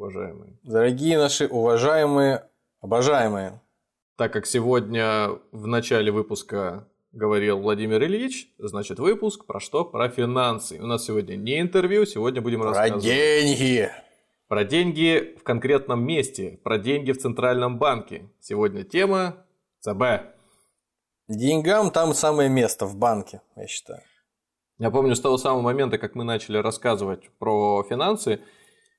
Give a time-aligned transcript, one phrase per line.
[0.00, 0.56] уважаемые.
[0.62, 2.48] Дорогие наши уважаемые,
[2.80, 3.60] обожаемые.
[4.16, 9.84] Так как сегодня в начале выпуска говорил Владимир Ильич, значит выпуск про что?
[9.84, 10.80] Про финансы.
[10.80, 13.90] У нас сегодня не интервью, сегодня будем Про рассказывать деньги.
[14.48, 18.30] про деньги в конкретном месте, про деньги в Центральном банке.
[18.40, 19.36] Сегодня тема
[19.80, 20.34] ЦБ.
[21.28, 24.00] Деньгам там самое место в банке, я считаю.
[24.78, 28.40] Я помню с того самого момента, как мы начали рассказывать про финансы,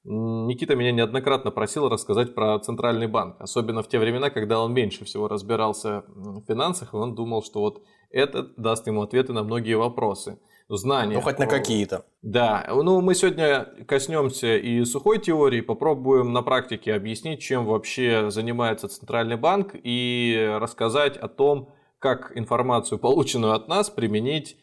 [0.03, 3.35] Никита меня неоднократно просил рассказать про Центральный банк.
[3.39, 7.59] Особенно в те времена, когда он меньше всего разбирался в финансах, и он думал, что
[7.59, 10.39] вот это даст ему ответы на многие вопросы.
[10.77, 11.15] Знания.
[11.15, 12.05] Ну, хоть на какие-то.
[12.21, 18.87] Да, ну мы сегодня коснемся и сухой теории, попробуем на практике объяснить, чем вообще занимается
[18.87, 24.55] Центральный банк и рассказать о том, как информацию, полученную от нас, применить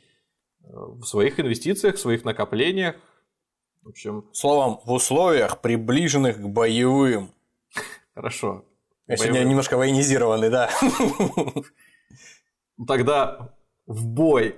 [0.62, 2.96] э, в своих инвестициях, в своих накоплениях.
[3.88, 7.30] В общем, Словом, в условиях, приближенных к боевым.
[8.14, 8.66] хорошо.
[9.06, 9.48] Я сегодня Боевым.
[9.48, 10.68] немножко военизированный, да.
[12.86, 13.54] Тогда
[13.86, 14.56] в бой.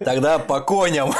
[0.00, 1.12] Тогда по коням.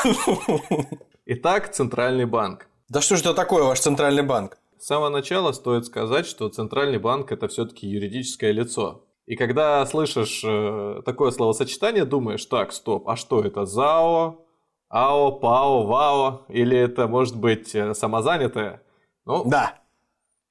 [1.25, 2.69] Итак, Центральный банк.
[2.91, 4.59] Да что же это такое ваш центральный банк?
[4.79, 9.07] С самого начала стоит сказать, что Центральный банк это все-таки юридическое лицо.
[9.25, 14.45] И когда слышишь э, такое словосочетание, думаешь, так, стоп, а что это, ЗАО,
[14.89, 18.83] АО, ПАО, ВАО, или это может быть э, самозанятое?
[19.27, 19.79] Ну, Да.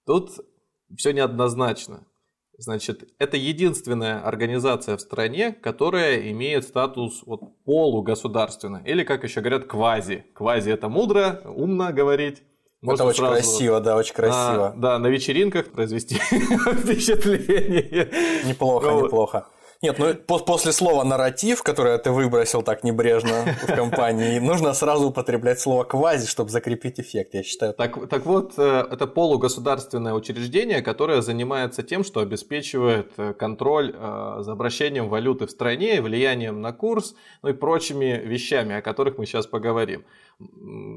[0.05, 0.31] тут
[0.95, 2.05] все неоднозначно.
[2.59, 9.65] Значит, это единственная организация в стране, которая имеет статус вот, полугосударственной, или, как еще говорят,
[9.65, 10.25] квази.
[10.33, 12.37] Квази это мудро, умно говорить.
[12.39, 12.45] Это
[12.91, 14.67] Можно очень сразу- красиво, да, очень красиво.
[14.67, 16.15] а, да, на вечеринках произвести
[16.77, 18.11] впечатление.
[18.45, 19.47] Неплохо, неплохо.
[19.81, 25.09] Нет, ну по- после слова нарратив, которое ты выбросил так небрежно в компании, нужно сразу
[25.09, 27.73] употреблять слово квази, чтобы закрепить эффект, я считаю.
[27.73, 34.37] Так, так вот, э, это полугосударственное учреждение, которое занимается тем, что обеспечивает э, контроль э,
[34.39, 37.13] за обращением валюты в стране, влиянием на курс,
[37.43, 40.05] ну и прочими вещами, о которых мы сейчас поговорим.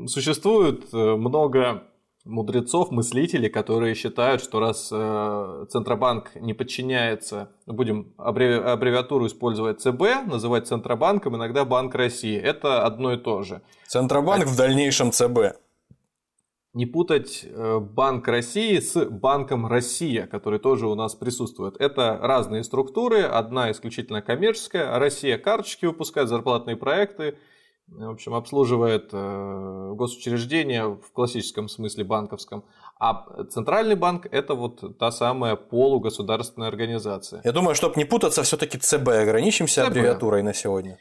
[0.07, 1.85] Существует много
[2.25, 10.27] мудрецов, мыслителей, которые считают, что раз э, Центробанк не подчиняется, будем аббреви- аббревиатуру использовать ЦБ,
[10.27, 12.39] называть Центробанком, иногда Банк России.
[12.39, 13.63] Это одно и то же.
[13.87, 15.57] Центробанк в дальнейшем ЦБ.
[16.73, 21.75] не путать э, Банк России с Банком Россия, который тоже у нас присутствует.
[21.81, 27.39] Это разные структуры, одна исключительно коммерческая, Россия карточки выпускает, зарплатные проекты,
[27.91, 32.65] в общем, обслуживает э, госучреждения в классическом смысле банковском.
[32.99, 37.41] А Центральный банк– это вот та самая полугосударственная организация.
[37.45, 39.89] Я думаю, чтобы не путаться, все-таки ЦБ ограничимся ЦБ.
[39.89, 40.99] аббревиатурой на сегодня.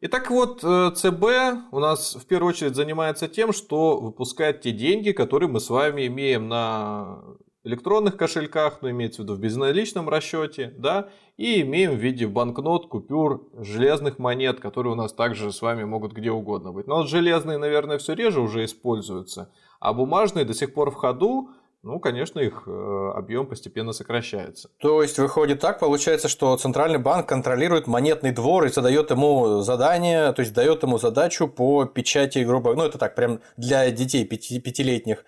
[0.00, 1.24] Итак, вот э, ЦБ
[1.70, 6.06] у нас в первую очередь занимается тем, что выпускает те деньги, которые мы с вами
[6.08, 7.20] имеем на
[7.64, 12.88] электронных кошельках, ну, имеется в виду в безналичном расчете, да, и имеем в виде банкнот,
[12.88, 16.86] купюр, железных монет, которые у нас также с вами могут где угодно быть.
[16.86, 19.50] Но вот железные, наверное, все реже уже используются,
[19.80, 21.50] а бумажные до сих пор в ходу,
[21.82, 24.70] ну, конечно, их э, объем постепенно сокращается.
[24.78, 30.32] То есть выходит так, получается, что Центральный банк контролирует монетный двор и задает ему задание,
[30.32, 34.60] то есть дает ему задачу по печати, грубо ну это так, прям для детей пяти-
[34.60, 35.24] пятилетних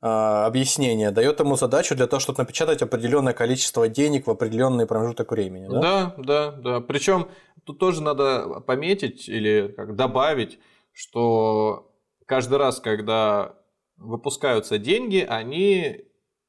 [0.00, 5.66] объяснение, дает ему задачу для того, чтобы напечатать определенное количество денег в определенный промежуток времени.
[5.68, 5.80] Да?
[5.80, 6.80] Да, да, да.
[6.80, 7.28] Причем
[7.64, 10.58] тут тоже надо пометить или как добавить,
[10.92, 11.92] что
[12.26, 13.54] каждый раз, когда
[13.96, 16.04] выпускаются деньги, они,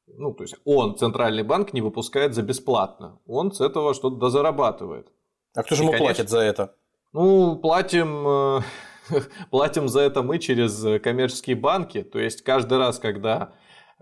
[0.07, 3.19] ну, то есть он, центральный банк, не выпускает за бесплатно.
[3.25, 5.11] Он с этого что-то дозарабатывает.
[5.55, 6.75] А кто же И, ему конечно, платит за это?
[7.11, 8.61] Ну, платим, э,
[9.49, 12.03] платим за это мы через э, коммерческие банки.
[12.03, 13.53] То есть каждый раз, когда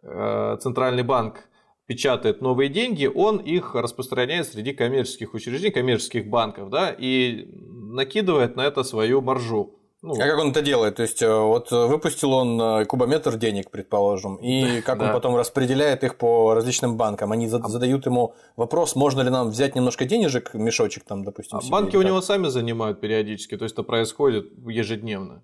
[0.01, 1.47] э, центральный банк
[1.85, 8.65] печатает новые деньги, он их распространяет среди коммерческих учреждений, коммерческих банков, да, и накидывает на
[8.65, 9.76] это свою маржу.
[10.03, 10.95] Ну, А как он это делает?
[10.95, 15.13] То есть, э, вот э, выпустил он э, кубометр денег, предположим, и как он Да.
[15.13, 17.31] потом распределяет их по различным банкам?
[17.31, 21.61] Они зад- задают ему вопрос, можно ли нам взять немножко денежек, мешочек там, допустим, а
[21.61, 25.41] себе, банки у него сами занимают периодически, то есть это происходит ежедневно.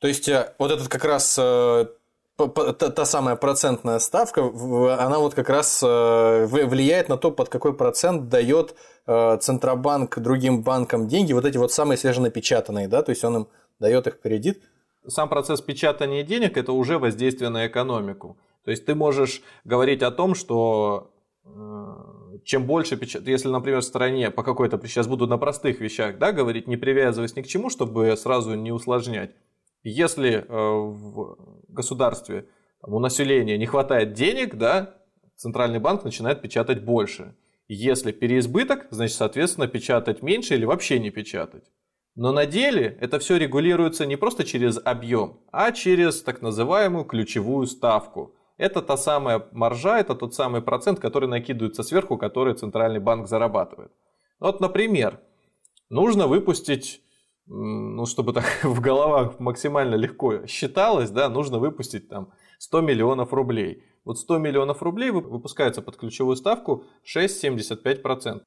[0.00, 1.38] То есть, вот этот как раз
[2.46, 7.74] та, та самая процентная ставка, она вот как раз э, влияет на то, под какой
[7.74, 8.76] процент дает
[9.06, 13.48] э, Центробанк другим банкам деньги, вот эти вот самые свеженапечатанные, да, то есть он им
[13.80, 14.62] дает их кредит.
[15.06, 18.36] Сам процесс печатания денег– это уже воздействие на экономику.
[18.64, 21.10] То есть ты можешь говорить о том, что
[21.44, 23.26] э, чем больше печат...
[23.26, 27.34] если, например, в стране по какой-то сейчас буду на простых вещах, да, говорить, не привязываясь
[27.34, 29.30] ни к чему, чтобы сразу не усложнять.
[29.82, 32.48] Если в государстве
[32.82, 34.96] у населения не хватает денег, да,
[35.36, 37.34] центральный банк начинает печатать больше.
[37.68, 41.64] Если переизбыток, значит, соответственно, печатать меньше или вообще не печатать.
[42.14, 47.66] Но на деле это все регулируется не просто через объем, а через так называемую ключевую
[47.66, 48.34] ставку.
[48.56, 53.92] Это та самая маржа, это тот самый процент, который накидывается сверху, который центральный банк зарабатывает.
[54.40, 55.20] Вот, например,
[55.90, 57.02] нужно выпустить
[57.48, 63.84] ну, чтобы так в головах максимально легко считалось, да, нужно выпустить там 100 миллионов рублей.
[64.04, 68.42] Вот 100 миллионов рублей выпускается под ключевую ставку 6,75%.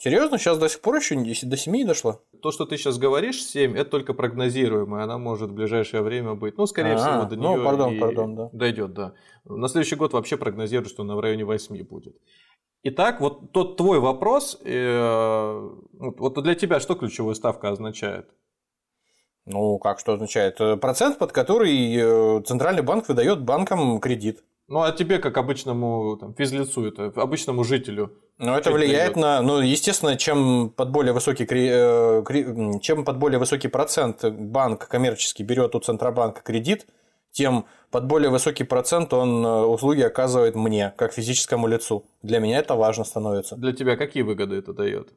[0.00, 0.38] Серьезно?
[0.38, 2.22] Сейчас до сих пор еще до 7 не дошло?
[2.40, 5.02] То, что ты сейчас говоришь, 7, это только прогнозируемое.
[5.02, 6.56] Она может в ближайшее время быть.
[6.56, 6.98] Ну, скорее А-а-а.
[6.98, 8.50] всего, до нее ну, пардон, пардон, да.
[8.52, 9.14] дойдет, да.
[9.44, 12.16] На следующий год вообще прогнозируют, что она в районе 8 будет.
[12.84, 18.28] Итак, вот тот твой вопрос, э, вот для тебя что ключевая ставка означает?
[19.46, 20.60] Ну, как что означает?
[20.60, 24.44] Э, процент, под который э, Центральный банк выдает банкам кредит.
[24.68, 28.12] Ну, а тебе, как обычному там, физлицу, это, обычному жителю?
[28.36, 29.22] Ну, это влияет придет?
[29.22, 29.40] на...
[29.40, 35.80] Ну, естественно, чем под более высокий, чем под более высокий процент банк коммерческий берет у
[35.80, 36.86] Центробанка кредит,
[37.32, 42.04] тем под более высокий процент он э, услуги оказывает мне, как физическому лицу.
[42.22, 43.56] Для меня это важно становится.
[43.56, 45.08] Для тебя какие выгоды это дает?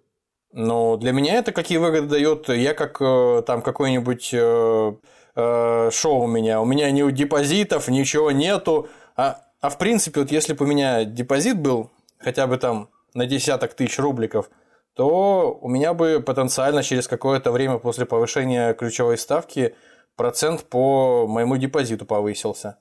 [0.53, 2.47] Ну, для меня это какие выгоды дает?
[2.49, 4.93] Я как э, там какой-нибудь э,
[5.35, 6.61] э, шоу у меня.
[6.61, 8.87] У меня ни депозитов, ничего нету.
[9.17, 13.25] А, а в принципе, вот если бы у меня депозит был хотя бы там на
[13.25, 14.49] десяток тысяч рубликов,
[14.93, 19.75] то у меня бы потенциально через какое-то время после повышения ключевой ставки–
[20.15, 22.79] процент по моему депозиту повысился.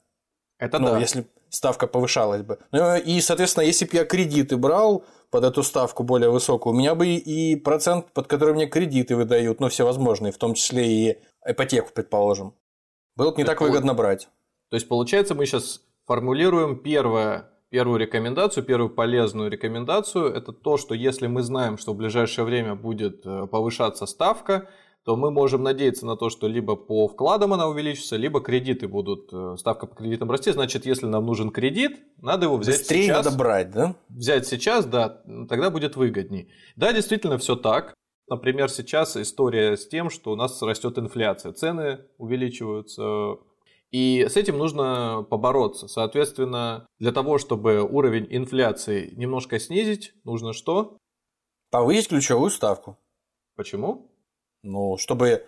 [0.59, 0.99] Это ну, да.
[0.99, 2.59] если ставка повышалась бы.
[2.71, 6.95] Ну, и, соответственно, если бы я кредиты брал под эту ставку более высокую, у меня
[6.95, 11.91] бы и процент, под который мне кредиты выдают, ну, всевозможные, в том числе и ипотеку,
[11.95, 12.55] предположим,
[13.17, 14.29] было бы не так, так выгодно брать.
[14.69, 20.27] То есть, получается, мы сейчас формулируем первое, первую рекомендацию, первую полезную рекомендацию.
[20.33, 24.69] Это то, что если мы знаем, что в ближайшее время будет э, повышаться ставка,
[25.11, 29.31] то мы можем надеяться на то, что либо по вкладам она увеличится, либо кредиты будут,
[29.33, 30.53] э, ставка по кредитам расти.
[30.53, 33.25] Значит, если нам нужен кредит, надо его взять Быстрее сейчас.
[33.25, 33.97] надо брать, да?
[34.09, 36.49] Взять сейчас, да, тогда будет выгодней.
[36.77, 37.93] Да, действительно, все так.
[38.29, 43.39] Например, сейчас история с тем, что у нас растет инфляция, цены увеличиваются,
[43.91, 45.89] и с этим нужно побороться.
[45.89, 50.99] Соответственно, для того, чтобы уровень инфляции немножко снизить, нужно что?
[51.73, 52.97] Повысить ключевую ставку.
[53.57, 54.10] Почему?
[54.63, 55.45] Ну, чтобы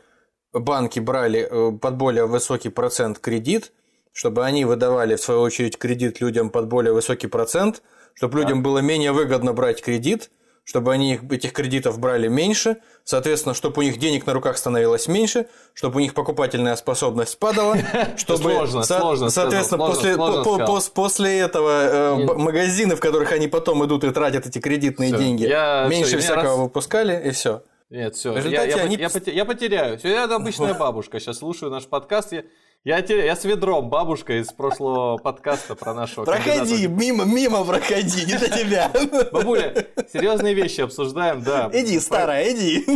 [0.53, 3.73] банки брали э, под более высокий процент кредит,
[4.13, 7.83] чтобы они выдавали, в свою очередь, кредит людям под более высокий процент,
[8.15, 8.43] чтобы так.
[8.43, 10.31] людям было менее выгодно брать кредит,
[10.65, 15.47] чтобы они этих кредитов брали меньше, соответственно, чтобы у них денег на руках становилось меньше,
[15.75, 17.77] чтобы у них покупательная способность падала,
[18.17, 23.01] чтобы, сложно, со- сложно, соответственно, сложно, после, сложно по- по- после этого э, магазины, в
[23.01, 25.19] которых они потом идут и тратят эти кредитные все.
[25.19, 26.59] деньги, я, меньше все, всякого раз...
[26.59, 27.63] выпускали, и все.
[27.93, 28.35] Нет, все.
[28.39, 28.97] Я, я, они...
[28.97, 30.01] я, я потеряю.
[30.03, 31.21] Я обычная бабушка.
[31.21, 32.33] Сейчас слушаю наш подкаст.
[32.33, 32.45] Я,
[32.85, 38.25] я, теряю, я с ведром бабушка из прошлого подкаста про нашего Проходи, мимо, мимо проходи,
[38.25, 38.91] не до тебя.
[39.31, 41.71] Бабуля, серьезные вещи обсуждаем, да.
[41.75, 42.87] Иди, старая, иди.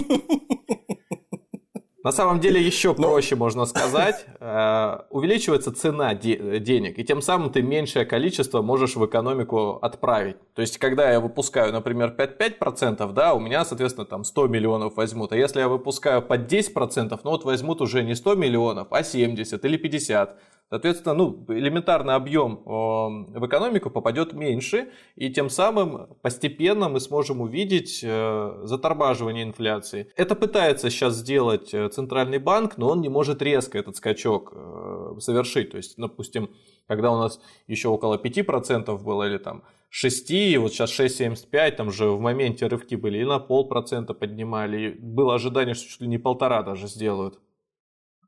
[2.07, 2.95] На самом деле еще Но...
[2.95, 4.27] проще можно сказать.
[4.39, 10.37] Э, увеличивается цена де- денег, и тем самым ты меньшее количество можешь в экономику отправить.
[10.55, 15.33] То есть, когда я выпускаю, например, 5-5%, да, у меня, соответственно, там 100 миллионов возьмут.
[15.33, 19.65] А если я выпускаю под 10%, ну вот возьмут уже не 100 миллионов, а 70
[19.65, 20.39] или 50.
[20.69, 28.01] Соответственно, ну, элементарный объем в экономику попадет меньше, и тем самым постепенно мы сможем увидеть
[28.03, 30.13] э, затормаживание инфляции.
[30.17, 35.15] Это пытается сейчас сделать э, Центральный банк, но он не может резко этот скачок э,
[35.21, 35.71] совершить.
[35.71, 36.51] То есть, допустим,
[36.89, 41.93] когда у нас еще около 5% было, или там 6, и вот сейчас 6,75, там
[41.93, 46.09] же в моменте рывки были и на полпроцента поднимали, и было ожидание, что чуть ли
[46.09, 47.39] не полтора даже сделают.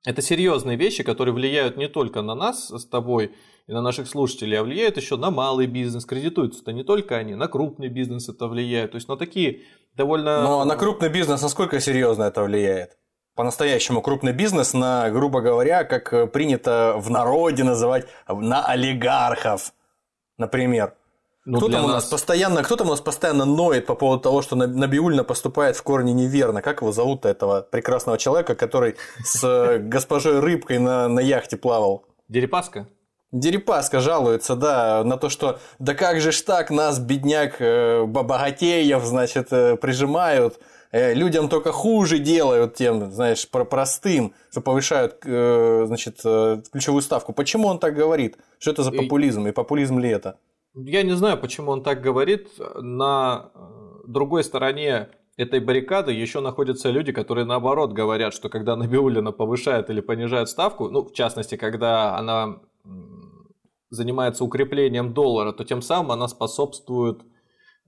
[0.08, 3.34] Это серьезные вещи, которые влияют не только на нас с тобой
[3.66, 6.06] и на наших слушателей, а влияют еще на малый бизнес.
[6.06, 8.92] Кредитуются-то не только они, на крупный бизнес это влияет.
[8.92, 10.62] То есть на такие довольно...
[10.62, 12.96] А на крупный бизнес насколько серьезно это влияет?
[13.34, 19.74] по-настоящему крупный бизнес на, грубо говоря, как принято в народе называть, на олигархов,
[20.38, 20.94] например.
[21.50, 24.42] Ну, кто там у нас постоянно, кто там у нас постоянно ноет по поводу того,
[24.42, 26.60] что Набиульна поступает в корне неверно.
[26.60, 32.04] Как его зовут этого прекрасного человека, который с э, госпожой Рыбкой на, на яхте плавал?
[32.28, 32.86] Дерипаска?
[33.32, 39.02] Дерипаска жалуется, да, на то, что да как же ж так, нас, бедняк, э, богатеев,
[39.04, 40.60] значит, э, прижимают,
[40.92, 46.20] людям только хуже делают тем, знаешь, простым, что повышают, значит,
[46.72, 47.34] ключевую ставку.
[47.34, 48.38] Почему он так говорит?
[48.58, 49.46] Что это за популизм?
[49.46, 50.36] И популизм ли это?
[50.86, 52.48] Я не знаю, почему он так говорит.
[52.80, 53.58] На э,
[54.06, 60.00] другой стороне этой баррикады еще находятся люди, которые наоборот говорят, что когда Набиулина повышает или
[60.00, 62.60] понижает ставку, ну, в частности, когда она
[63.90, 67.22] занимается укреплением доллара, то тем самым она способствует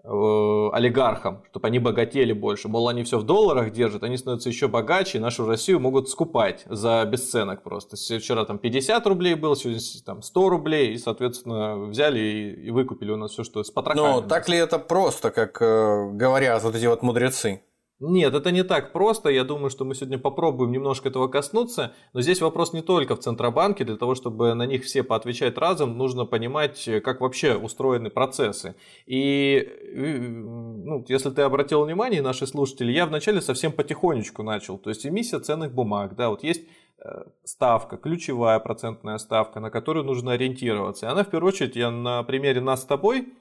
[0.04, 2.68] олигархам, чтобы они богатели больше.
[2.68, 6.64] Мол, они все в долларах держат, они становятся еще богаче, и нашу Россию могут скупать
[6.66, 7.96] за бесценок просто.
[7.96, 13.10] Вчера там 50 рублей было, сегодня там 100 рублей, и, соответственно, взяли и, и выкупили
[13.10, 14.06] у нас все, что с потрохами.
[14.06, 17.62] Но так ли это просто, как э, говорят вот эти вот мудрецы?
[18.00, 19.28] Нет, это не так просто.
[19.28, 21.92] Я думаю, что мы сегодня попробуем немножко этого коснуться.
[22.14, 23.84] Но здесь вопрос не только в Центробанке.
[23.84, 28.74] Для того, чтобы на них все поотвечать разом, нужно понимать, как вообще устроены процессы.
[29.04, 34.78] И ну, если ты обратил внимание, наши слушатели, я вначале совсем потихонечку начал.
[34.78, 36.16] То есть эмиссия ценных бумаг.
[36.16, 36.62] Да, вот есть
[37.04, 41.04] э, ставка, ключевая процентная ставка, на которую нужно ориентироваться.
[41.04, 43.34] И она, в первую очередь, я на примере нас с тобой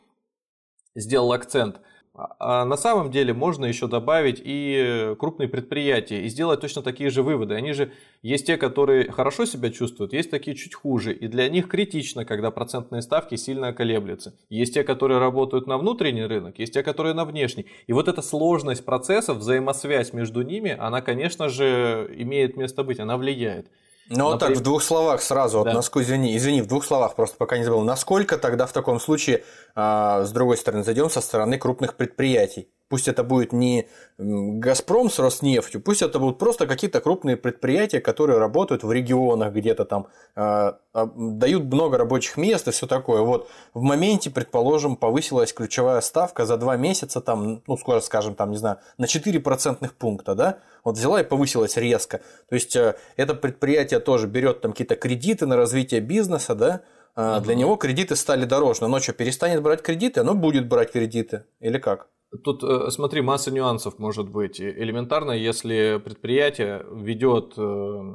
[0.96, 1.80] сделал акцент–
[2.20, 7.10] а, а на самом деле можно еще добавить и крупные предприятия и сделать точно такие
[7.10, 7.56] же выводы.
[7.56, 11.14] Они же есть те, которые хорошо себя чувствуют, есть такие чуть хуже.
[11.14, 14.36] И для них критично, когда процентные ставки сильно колеблются.
[14.50, 17.68] Есть те, которые работают на внутренний рынок, есть те, которые на внешний.
[17.88, 23.16] И вот эта сложность процессов, взаимосвязь между ними, она, конечно же, имеет место быть, она
[23.16, 23.68] влияет.
[24.10, 25.74] Ну, вот так, в двух словах сразу, да.
[25.74, 25.96] наск...
[25.98, 27.82] извини, извини, в двух словах, просто пока не забыл.
[27.82, 29.44] Насколько тогда в таком случае,
[29.76, 32.70] а, с другой стороны, зайдем со стороны крупных предприятий?
[32.90, 38.40] Пусть это будет не Газпром с Роснефтью, пусть это будут просто какие-то крупные предприятия, которые
[38.40, 40.74] работают в регионах где-то там, э,
[41.16, 43.22] дают много рабочих мест и все такое.
[43.22, 48.50] Вот в моменте, предположим, повысилась ключевая ставка за два месяца, там, ну, скоро скажем, там,
[48.50, 52.22] не знаю, на 4 процентных пункта, да, вот взяла и повысилась резко.
[52.50, 56.82] То есть э, это предприятие тоже берет там какие-то кредиты на развитие бизнеса, да,
[57.16, 57.42] Uh-huh.
[57.42, 58.88] Для него кредиты стали дороже.
[58.88, 61.44] Но что, перестанет брать кредиты, оно будет брать кредиты.
[61.60, 62.08] Или как?
[62.44, 64.62] Тут, э, смотри, масса нюансов может быть.
[64.62, 68.14] Элементарно, если предприятие ведет э,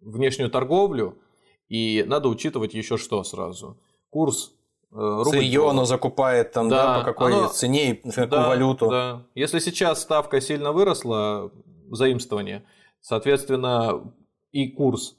[0.00, 1.18] внешнюю торговлю,
[1.68, 3.76] и надо учитывать еще что сразу.
[4.08, 4.54] Курс
[4.92, 5.28] э, рубль.
[5.28, 7.48] Сырье оно закупает там, да, да по какой оно...
[7.48, 8.88] цене, на какую да, валюту.
[8.88, 9.26] Да.
[9.34, 11.50] Если сейчас ставка сильно выросла,
[11.90, 12.64] заимствование,
[13.00, 14.12] соответственно,
[14.52, 15.16] и курс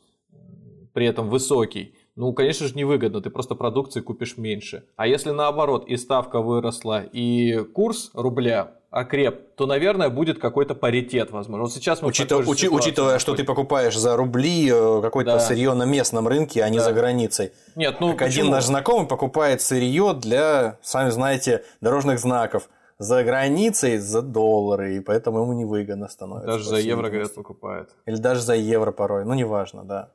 [0.93, 4.83] при этом высокий, ну, конечно же, невыгодно, ты просто продукции купишь меньше.
[4.95, 11.29] А если наоборот, и ставка выросла, и курс рубля окреп, то, наверное, будет какой-то паритет,
[11.29, 11.63] возможно.
[11.63, 15.39] Вот сейчас мы Учитыв, учи, учитывая, что ты покупаешь за рубли э, какое-то да.
[15.39, 16.85] сырье на местном рынке, а не да.
[16.85, 17.51] за границей.
[17.75, 23.99] Нет, ну как один наш знакомый покупает сырье для, сами знаете, дорожных знаков за границей
[23.99, 26.51] за доллары, и поэтому ему невыгодно становится.
[26.53, 27.89] Даже за евро, говорят, покупает.
[28.07, 30.13] Или даже за евро порой, ну неважно, да.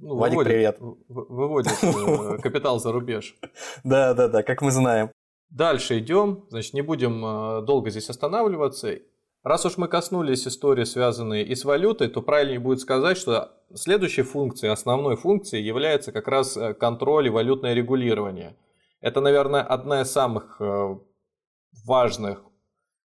[0.00, 0.76] Ну, Вадик, выводит, привет.
[1.08, 3.36] Выводит э, капитал за рубеж.
[3.84, 5.10] Да, да, да, как мы знаем.
[5.50, 8.98] Дальше идем, значит, не будем э, долго здесь останавливаться.
[9.42, 14.22] Раз уж мы коснулись истории, связанной и с валютой, то правильнее будет сказать, что следующей
[14.22, 18.56] функцией, основной функцией является как раз э, контроль и валютное регулирование.
[19.00, 20.58] Это, наверное, одна из самых
[21.84, 22.42] важных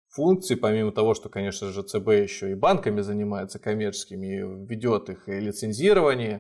[0.09, 5.39] функций, помимо того, что, конечно же, ЦБ еще и банками занимается коммерческими, ведет их и
[5.39, 6.39] лицензирование,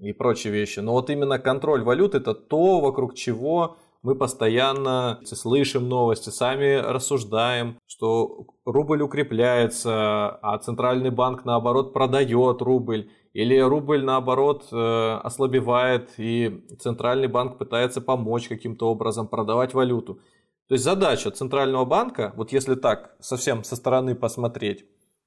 [0.00, 0.80] и прочие вещи.
[0.80, 7.78] Но вот именно контроль валют это то, вокруг чего мы постоянно слышим новости, сами рассуждаем,
[7.86, 16.66] что рубль укрепляется, а центральный банк наоборот продает рубль, или рубль наоборот э, ослабевает, и
[16.78, 20.20] центральный банк пытается помочь каким-то образом продавать валюту.
[20.68, 24.84] То есть задача центрального банка, вот если так совсем со стороны посмотреть,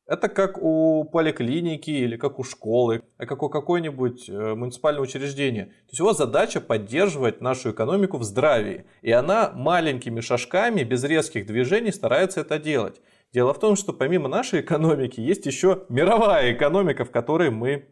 [0.08, 5.66] это как у поликлиники или как у школы, а как у какой-нибудь э, муниципального учреждения.
[5.66, 8.86] То есть его задача поддерживать нашу экономику в здравии.
[9.02, 13.02] И она маленькими шажками, без резких движений старается это делать.
[13.34, 17.90] Дело в том, что помимо нашей экономики есть еще мировая экономика, в которой мы,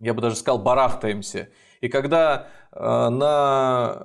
[0.00, 1.48] я бы даже сказал, барахтаемся.
[1.80, 3.96] И когда э, на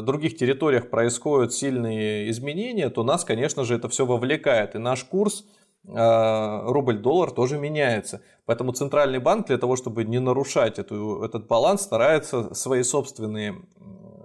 [0.00, 4.74] э, других территориях происходят сильные изменения, то нас, конечно же, это все вовлекает.
[4.74, 5.44] И наш курс
[5.86, 8.20] рубль-доллар тоже меняется.
[8.44, 13.62] Поэтому центральный банк для того, чтобы не нарушать эту, этот баланс, старается свои собственные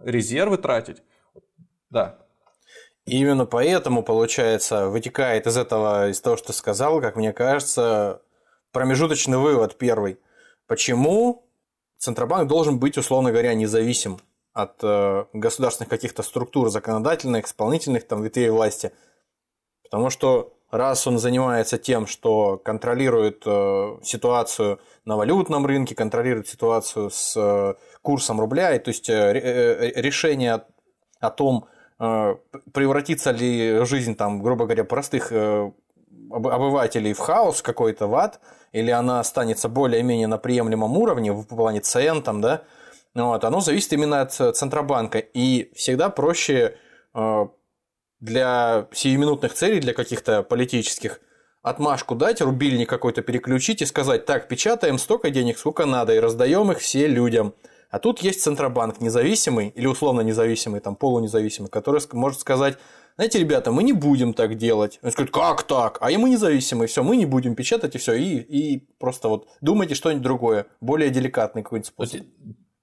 [0.04, 1.02] резервы тратить.
[1.90, 2.20] Да.
[3.06, 8.22] Именно поэтому, получается, вытекает из этого, из того, что сказал, как мне кажется,
[8.72, 10.20] промежуточный вывод первый.
[10.68, 11.48] Почему
[11.98, 14.20] Центробанк должен быть, условно говоря, независим
[14.54, 18.92] от э, государственных каких-то структур законодательных, исполнительных там ветвей власти?
[19.84, 27.10] Потому что раз он занимается тем, что контролирует э, ситуацию на валютном рынке, контролирует ситуацию
[27.10, 30.64] с э, курсом рубля, и, то есть э, решение
[31.20, 31.68] о том,
[31.98, 38.42] превратится ли жизнь, там, грубо говоря, простых обывателей в хаос какой-то, в ад,
[38.74, 42.64] или она останется более-менее на приемлемом уровне в плане цен, там, да,
[43.14, 45.20] вот, оно зависит именно от Центробанка.
[45.20, 46.78] И всегда проще
[48.26, 51.22] для сиюминутных целей, для каких-то политических,
[51.62, 56.72] отмашку дать, рубильник какой-то переключить и сказать, так, печатаем столько денег, сколько надо, и раздаем
[56.72, 57.54] их все людям.
[57.90, 62.78] А тут есть Центробанк независимый или условно независимый, там полунезависимый, который может сказать,
[63.16, 65.00] знаете, ребята, мы не будем так делать.
[65.02, 65.98] Он скажет, как так?
[66.02, 69.48] А и мы независимые, все, мы не будем печатать и все, и, и просто вот
[69.62, 72.22] думайте что-нибудь другое, более деликатный какой-нибудь способ.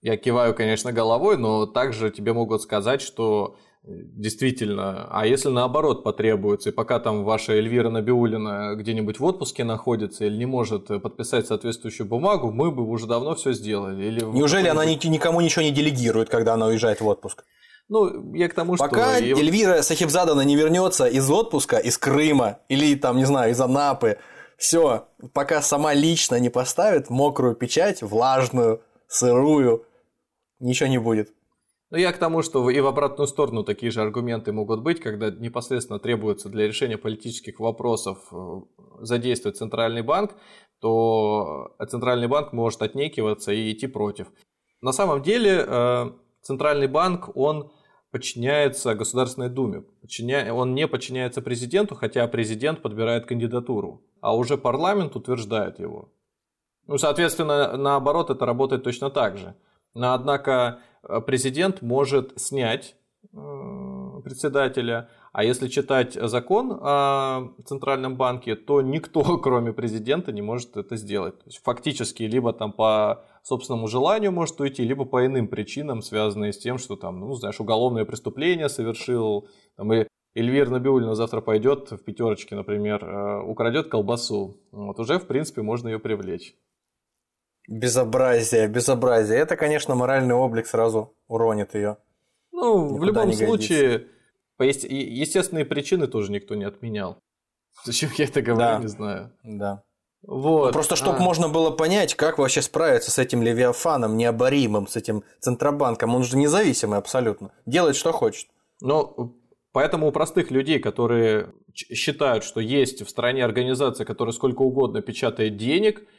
[0.01, 5.09] Я киваю, конечно, головой, но также тебе могут сказать, что Действительно.
[5.11, 10.37] А если наоборот потребуется, и пока там ваша Эльвира Набиулина где-нибудь в отпуске находится или
[10.37, 14.05] не может подписать соответствующую бумагу, мы бы уже давно все сделали.
[14.05, 17.45] Или Неужели она никому ничего не делегирует, когда она уезжает в отпуск?
[17.89, 18.87] Ну, я к тому, что...
[18.87, 24.19] Пока Эльвира Сахибзадана не вернется из отпуска, из Крыма, или там, не знаю, из Анапы,
[24.57, 29.85] все, пока сама лично не поставит мокрую печать, влажную, сырую,
[30.61, 31.33] ничего не будет.
[31.93, 35.31] Ну, я к тому, что и в обратную сторону такие же аргументы могут быть, когда
[35.31, 38.61] непосредственно требуется для решения политических вопросов э,
[39.03, 40.35] задействовать Центральный банк,
[40.81, 44.29] то Центральный банк может отнекиваться и идти против.
[44.81, 47.71] На самом деле э, Центральный банк, он
[48.11, 49.85] подчиняется Государственной Думе.
[50.51, 56.11] Он не подчиняется президенту, хотя президент подбирает кандидатуру, а уже парламент утверждает его.
[56.87, 59.55] Ну, соответственно, наоборот, это работает точно так же.
[59.95, 60.92] Но, однако, Э,
[61.27, 62.97] президент может снять
[63.33, 70.77] э, председателя, а если читать закон о Центральном банке, то никто, кроме президента, не может
[70.77, 71.39] это сделать.
[71.39, 76.53] То есть фактически либо там по собственному желанию может уйти, либо по иным причинам, связанные
[76.53, 81.91] с тем, что там, ну, знаешь, уголовное преступление совершил, там, и Эльвира Набиулина завтра пойдет
[81.91, 84.57] в пятерочке, например, э, украдет колбасу.
[84.71, 86.55] Вот уже, в принципе, можно ее привлечь.
[87.69, 89.39] Безобразие, безобразие.
[89.39, 91.97] Это, конечно, моральный облик сразу уронит ее.
[92.51, 94.09] Ну, Никуда в любом случае,
[94.57, 97.19] по есть, естественные причины тоже никто не отменял.
[97.85, 98.79] Зачем я это говорю, да.
[98.79, 99.33] не знаю.
[99.45, 99.83] Да.
[100.23, 100.67] Вот.
[100.67, 101.23] Ну, просто чтобы а.
[101.23, 106.15] можно было понять, как вообще справиться с этим Левиафаном необоримым, с этим Центробанком.
[106.15, 107.53] Он же независимый абсолютно.
[107.65, 108.49] Делает, что хочет.
[108.81, 109.37] Ну,
[109.73, 115.57] поэтому у простых людей, которые считают, что есть в стране организация, которая сколько угодно печатает
[115.57, 116.03] денег–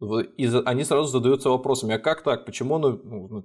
[0.00, 3.44] и они сразу задаются вопросами, а как так, почему оно, ну, ну,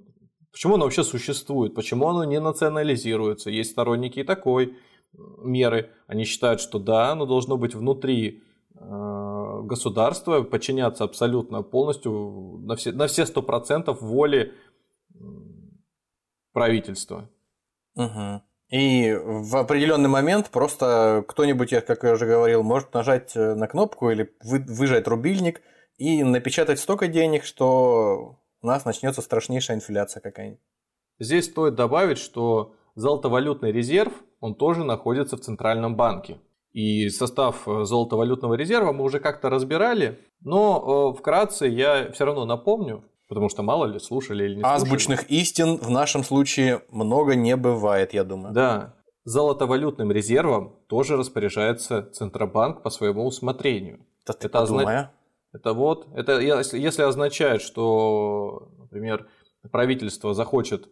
[0.50, 3.50] почему оно вообще существует, почему оно не национализируется.
[3.50, 4.76] Есть сторонники и такой
[5.12, 5.90] меры.
[6.06, 8.42] Они считают, что да, оно должно быть внутри
[8.74, 14.54] э, государства, подчиняться абсолютно полностью на все, на все процентов воле
[16.54, 17.28] правительства.
[17.96, 18.42] Угу.
[18.70, 24.08] И в определенный момент просто кто-нибудь, как я уже говорил, может нажать э, на кнопку
[24.10, 25.60] или выжать рубильник–
[25.96, 30.60] и напечатать столько денег, что у нас начнется страшнейшая инфляция какая-нибудь.
[31.18, 36.38] Здесь стоит добавить, что золотовалютный резерв, он тоже находится в Центральном банке.
[36.72, 42.44] И состав э, золотовалютного резерва мы уже как-то разбирали, но э, вкратце я все равно
[42.44, 44.82] напомню, потому что мало ли слушали или не слушали.
[44.82, 48.52] Азбучных истин в нашем случае много не бывает, я думаю.
[48.52, 54.06] Да, золотовалютным резервом тоже распоряжается Центробанк по своему усмотрению.
[54.26, 55.12] Да ты это, озна...
[55.56, 59.26] Это вот, это если, если означает, что, например,
[59.72, 60.90] правительство захочет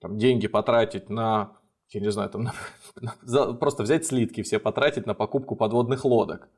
[0.00, 1.52] там, деньги потратить на,
[1.90, 2.54] я не знаю, там, на,
[2.96, 6.48] на, просто взять слитки все потратить на покупку подводных лодок.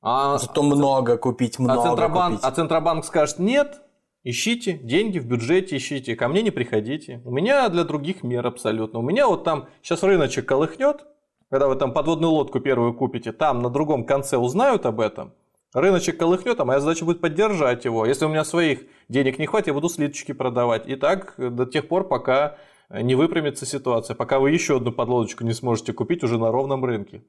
[0.00, 2.48] А, Зато много купить, а много а Центробанк, купить.
[2.48, 3.82] А Центробанк скажет, нет,
[4.22, 7.20] ищите деньги в бюджете, ищите, ко мне не приходите.
[7.24, 9.00] У меня для других мер абсолютно.
[9.00, 11.04] У меня вот там сейчас рыночек колыхнет,
[11.50, 15.32] когда вы там подводную лодку первую купите, там на другом конце узнают об этом–
[15.74, 18.06] Рыночек колыхнет, а моя задача будет поддержать его.
[18.06, 20.88] Если у меня своих денег не хватит, я буду слиточки продавать.
[20.88, 22.56] И так до тех пор, пока
[22.88, 27.24] не выпрямится ситуация, пока вы еще одну подлодочку не сможете купить уже на ровном рынке.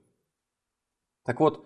[1.26, 1.66] Так вот,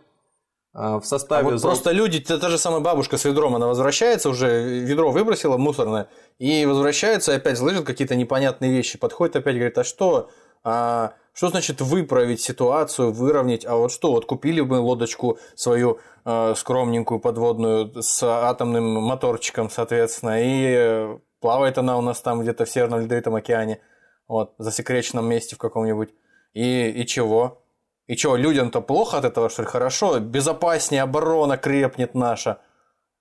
[0.73, 1.47] в составе...
[1.47, 1.71] А вот зол...
[1.71, 6.65] Просто люди, та же самая бабушка с ведром, она возвращается уже, ведро выбросила мусорное, и
[6.65, 10.29] возвращается, и опять слышит какие-то непонятные вещи, подходит опять, говорит, а что,
[10.63, 16.53] а, что значит выправить ситуацию, выровнять, а вот что, вот купили бы лодочку свою э,
[16.53, 22.99] скромненькую подводную с атомным моторчиком, соответственно, и плавает она у нас там где-то в Северном
[22.99, 23.79] Ледовитом океане,
[24.27, 26.09] вот, в засекреченном месте в каком-нибудь,
[26.51, 27.63] и, и чего?
[28.07, 29.67] И что, людям-то плохо от этого, что ли?
[29.69, 32.59] Хорошо, безопаснее оборона крепнет наша.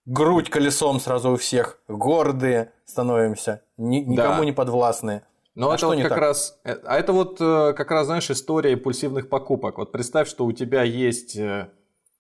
[0.06, 1.78] Грудь колесом сразу у всех.
[1.86, 3.62] Гордые становимся.
[3.76, 4.44] Ни, никому да.
[4.44, 5.22] не подвластные.
[5.58, 6.18] Но а это вот как так?
[6.18, 9.78] раз, э, а это вот э, как раз, знаешь, история импульсивных покупок.
[9.78, 11.70] Вот представь, что у тебя есть э,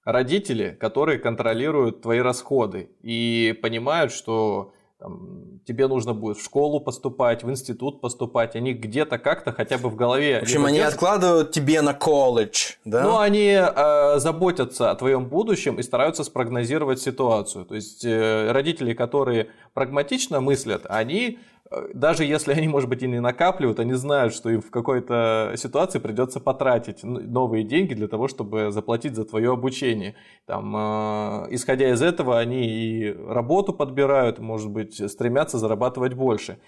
[0.04, 7.44] родители, которые контролируют твои расходы и понимают, что там, тебе нужно будет в школу поступать,
[7.44, 10.40] в институт поступать, они где-то как-то хотя бы в голове...
[10.40, 13.04] В общем, они откладывают тебе на колледж, да?
[13.04, 17.64] Ну, они э, заботятся о твоем будущем и стараются спрогнозировать ситуацию.
[17.66, 21.38] То есть э, родители, которые прагматично мыслят, они
[21.92, 25.98] даже если они, может быть, и не накапливают, они знают, что им в какой-то ситуации
[25.98, 30.14] придется потратить новые деньги для того, чтобы заплатить за твое обучение.
[30.46, 36.58] Там, э, исходя из этого, они и работу подбирают, может быть, стремятся зарабатывать больше.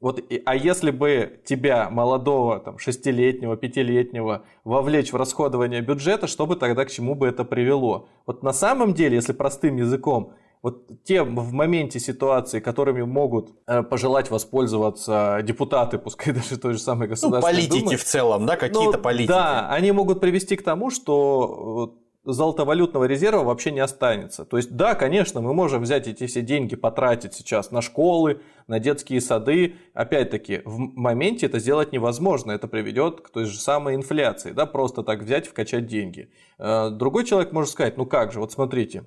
[0.00, 6.56] Вот, а если бы тебя, молодого, там, шестилетнего, пятилетнего, вовлечь в расходование бюджета, что бы
[6.56, 8.08] тогда к чему бы это привело?
[8.26, 13.82] Вот на самом деле, если простым языком, вот те в моменте ситуации, которыми могут э,
[13.82, 18.46] пожелать воспользоваться депутаты, пускай даже той же самой ну, государственной ну, политики Думы, в целом,
[18.46, 19.28] да, какие-то ну, политики.
[19.28, 21.94] Да, они могут привести к тому, что
[22.32, 24.44] золотовалютного резерва вообще не останется.
[24.44, 28.78] То есть, да, конечно, мы можем взять эти все деньги, потратить сейчас на школы, на
[28.78, 29.76] детские сады.
[29.94, 32.52] Опять-таки, в моменте это сделать невозможно.
[32.52, 34.52] Это приведет к той же самой инфляции.
[34.52, 36.30] Да, просто так взять, вкачать деньги.
[36.58, 39.04] Э, другой человек может сказать, ну как же, вот смотрите,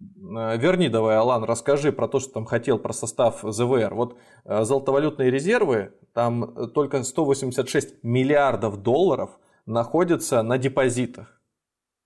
[0.00, 3.94] верни давай, Алан, расскажи про то, что там хотел про состав ЗВР.
[3.94, 11.40] Вот э, золотовалютные резервы, там только 186 миллиардов долларов находятся на депозитах.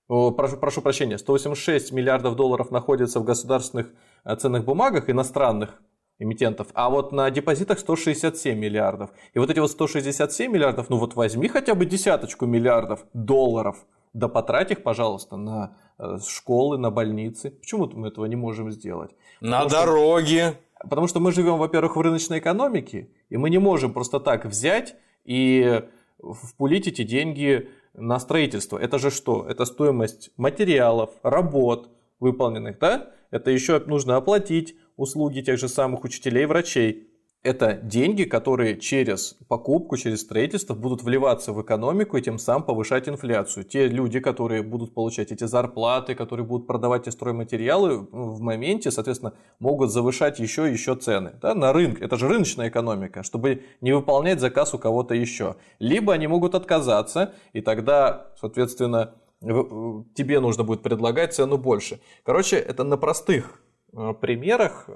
[0.08, 3.92] Прошу, прошу прощения, 186 миллиардов долларов находятся в государственных
[4.24, 5.80] э, ценных бумагах иностранных
[6.18, 9.10] эмитентов, а вот на депозитах 167 миллиардов.
[9.32, 14.28] И вот эти вот 167 миллиардов, ну вот возьми хотя бы десяточку миллиардов долларов, да
[14.28, 15.89] потрать их, пожалуйста, на Э,
[16.26, 17.50] школы, на больницы.
[17.50, 19.10] Почему мы этого не можем сделать?
[19.40, 20.54] На потому дороги.
[20.78, 24.44] Что, потому что мы живем, во-первых, в рыночной экономике, и мы не можем просто так
[24.44, 25.82] взять и
[26.18, 28.78] впулить эти деньги на строительство.
[28.78, 29.46] Это же что?
[29.48, 31.88] Это стоимость материалов, работ
[32.20, 33.10] выполненных, да?
[33.30, 37.09] Это еще нужно оплатить услуги тех же самых учителей врачей
[37.42, 43.08] это деньги, которые через покупку, через строительство будут вливаться в экономику и тем самым повышать
[43.08, 43.64] инфляцию.
[43.64, 49.32] Те люди, которые будут получать эти зарплаты, которые будут продавать эти стройматериалы, в моменте, соответственно,
[49.58, 51.32] могут завышать еще и еще цены.
[51.40, 52.04] Да, на рынке.
[52.04, 55.56] Это же рыночная экономика, чтобы не выполнять заказ у кого-то еще.
[55.78, 62.00] Либо они могут отказаться, и тогда, соответственно, тебе нужно будет предлагать цену больше.
[62.22, 63.62] Короче, это на простых
[63.94, 64.90] э, примерах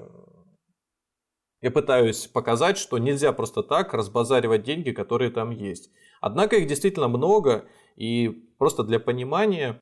[1.65, 5.91] я пытаюсь показать, что нельзя просто так разбазаривать деньги, которые там есть.
[6.21, 7.65] Однако их действительно много,
[7.97, 9.81] и просто для понимания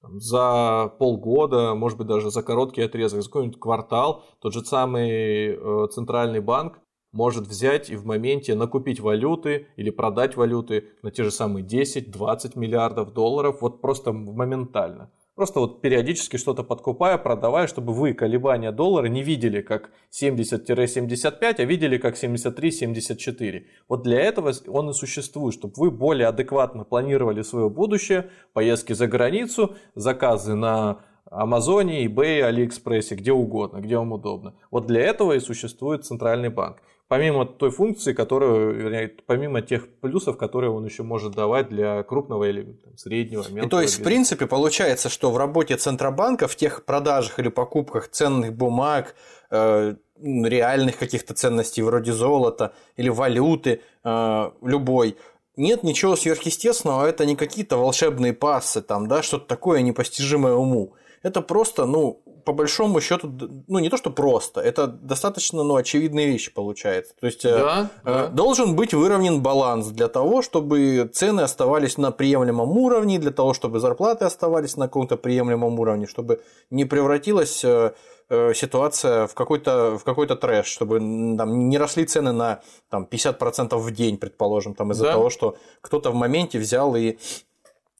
[0.00, 5.88] за полгода, может быть даже за короткий отрезок, за какой-нибудь квартал, тот же самый э,
[5.92, 6.78] центральный банк
[7.12, 12.58] может взять и в моменте накупить валюты или продать валюты на те же самые 10-20
[12.58, 15.10] миллиардов долларов, вот просто моментально.
[15.34, 21.64] Просто вот периодически что-то подкупая, продавая, чтобы вы колебания доллара не видели как 70-75, а
[21.64, 23.64] видели как 73-74.
[23.88, 29.08] Вот для этого он и существует, чтобы вы более адекватно планировали свое будущее, поездки за
[29.08, 34.54] границу, заказы на Амазоне, eBay, Алиэкспрессе, где угодно, где вам удобно.
[34.70, 36.76] Вот для этого и существует центральный банк
[37.08, 42.44] помимо той функции, которую, вернее, помимо тех плюсов, которые он еще может давать для крупного
[42.44, 43.42] или там, среднего.
[43.42, 44.00] И то есть, бизнеса.
[44.00, 49.14] в принципе, получается, что в работе Центробанка, в тех продажах или покупках ценных бумаг,
[49.50, 55.16] э, реальных каких-то ценностей вроде золота или валюты э, любой,
[55.56, 60.94] нет ничего сверхъестественного, это не какие-то волшебные пассы, там, да, что-то такое непостижимое уму.
[61.22, 63.32] Это просто, ну, по большому счету,
[63.68, 67.14] ну не то что просто, это достаточно ну, очевидные вещи получается.
[67.20, 68.26] То есть э, да, э, да.
[68.28, 73.80] должен быть выровнен баланс для того, чтобы цены оставались на приемлемом уровне, для того, чтобы
[73.80, 77.92] зарплаты оставались на каком-то приемлемом уровне, чтобы не превратилась э,
[78.28, 83.90] ситуация в какой-то в какой-то трэш, чтобы там, не росли цены на там, 50% в
[83.90, 85.12] день, предположим, там, из-за да.
[85.12, 87.18] того, что кто-то в моменте взял и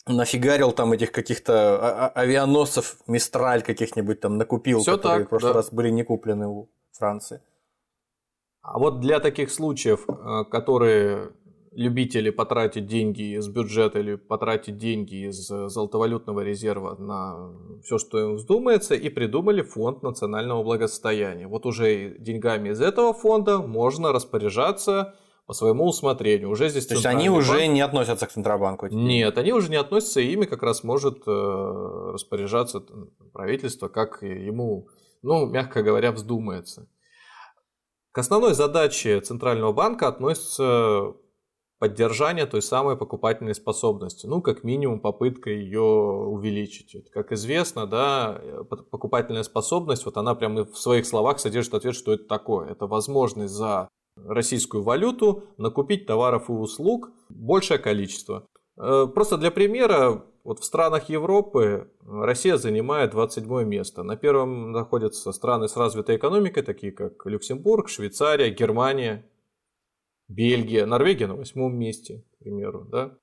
[0.06, 5.30] нафигарил там этих каких-то а- а- авианосцев Мистраль каких-нибудь там накупил, Всё которые так, в
[5.30, 5.58] прошлый да.
[5.58, 7.40] раз были не куплены у Франции.
[8.62, 11.32] А вот для таких случаев, э, которые
[11.72, 18.18] любители потратить деньги из бюджета или потратить деньги из э, золотовалютного резерва на все, что
[18.20, 21.46] им вздумается, и придумали фонд национального благосостояния.
[21.46, 25.14] Вот уже деньгами из этого фонда можно распоряжаться
[25.46, 26.50] по своему усмотрению.
[26.50, 28.86] Уже здесь То есть они уже банк- не относятся к Центробанку.
[28.86, 31.30] Нет, они уже не относятся, и ими как раз может э,
[32.12, 32.82] распоряжаться
[33.32, 34.88] правительство, как ему,
[35.22, 36.88] ну, мягко говоря, вздумается.
[38.12, 41.14] К основной задаче Центрального банка относится
[41.78, 44.26] поддержание той самой покупательной способности.
[44.26, 46.94] Ну, как минимум, попытка ее увеличить.
[46.94, 48.40] Вот, как известно, да,
[48.90, 52.70] покупательная способность, вот она прямо в своих словах содержит ответ, что это такое.
[52.70, 58.46] Это возможность за российскую валюту накупить товаров и услуг большее количество.
[58.76, 64.02] Э, Просто для примера, вот в странах Европы Россия занимает 27 место.
[64.02, 69.28] На первом находятся страны с развитой экономикой, такие как Люксембург, Швейцария, Германия,
[70.28, 72.86] Бельгия, Норвегия на восьмом месте, к примеру.
[72.90, 73.16] Да?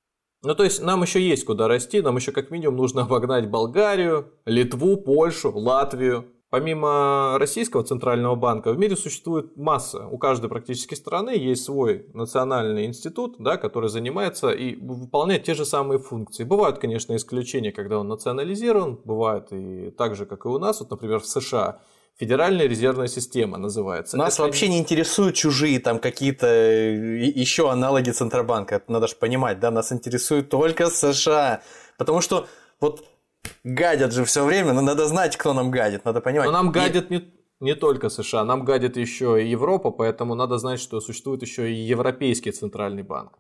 [0.44, 4.34] Ну, то есть нам еще есть куда расти, нам еще как минимум нужно обогнать Болгарию,
[4.46, 6.26] Литву, Польшу, Латвию.
[6.52, 12.86] Помимо российского центрального банка в мире существует масса, у каждой практически страны есть свой национальный
[12.88, 16.44] институт, да, который занимается и выполняет те же самые функции.
[16.44, 20.92] Бывают, конечно, исключения, когда он национализирован, бывает и так же, как и у нас, вот,
[20.92, 21.80] например, в США.
[22.20, 24.18] Федеральная резервная система называется.
[24.18, 28.76] Нас Это вообще не интересуют чужие там какие-то э, еще аналоги Центробанка.
[28.76, 31.62] Это надо же понимать, да, нас интересует только США.
[31.98, 32.46] Потому что
[32.82, 33.06] вот
[33.64, 36.46] гадят же все время, но надо знать, кто нам гадит, надо понимать.
[36.48, 40.58] Но нам И- гадит не, не только США, нам гадит еще и Европа, поэтому надо
[40.58, 43.38] знать, что существует еще и Европейский центральный банк.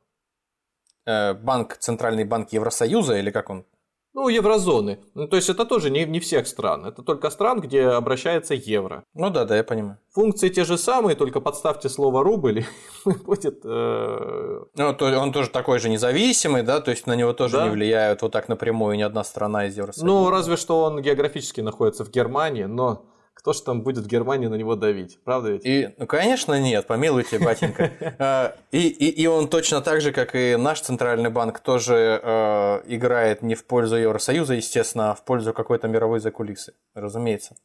[1.08, 3.66] э, банк, Центральный банк Евросоюза или как он?
[4.13, 5.00] Ну, еврозоны.
[5.13, 6.86] Ну, то есть это тоже не, не всех стран.
[6.86, 9.04] Это только стран, где обращается евро.
[9.13, 9.97] Ну да, да, я понимаю.
[10.13, 12.65] Функции те же самые, только подставьте слово рубль, и
[13.26, 13.62] будет...
[13.63, 17.63] э, Ну, то он тоже такой же независимый, да, то есть на него тоже Да.
[17.65, 20.06] не влияют вот так напрямую ни одна страна из Евросоюза.
[20.06, 23.06] Ну, разве что он географически находится в Германии, но
[23.41, 25.17] кто же там будет в Германии на него давить?
[25.23, 25.65] Правда ведь?
[25.65, 27.91] И, ну, конечно, нет, помилуйте, батенька.
[28.19, 32.82] Э, И, и, и он точно так же, как и наш центральный банк, тоже э,
[32.86, 37.56] играет не в пользу Евросоюза, естественно, а в пользу какой-то мировой закулисы, разумеется.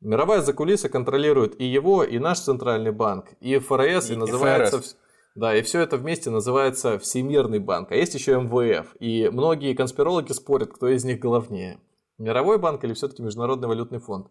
[0.00, 4.78] Мировая закулиса контролирует и его, и наш центральный банк, и ФРС, и, И называется...
[4.78, 4.96] ФРС.
[5.34, 7.92] Да, и все это вместе называется Всемирный банк.
[7.92, 8.96] А есть еще МВФ.
[9.00, 11.78] И многие конспирологи спорят, кто из них главнее.
[12.16, 14.28] Мировой банк или все-таки Международный валютный фонд.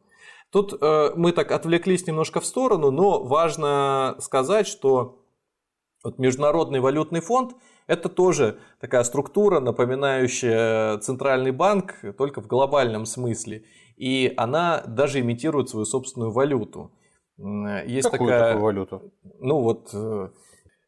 [0.52, 5.22] Тут э, мы так отвлеклись немножко в сторону, но важно сказать, что
[6.04, 7.56] вот Международный валютный фонд
[7.88, 13.66] это тоже такая структура, напоминающая центральный банк, только в глобальном смысле.
[13.96, 16.92] И она даже имитирует свою собственную валюту.
[17.38, 19.14] Есть Какую такая, такую валюту?
[19.40, 20.30] ну вот, э,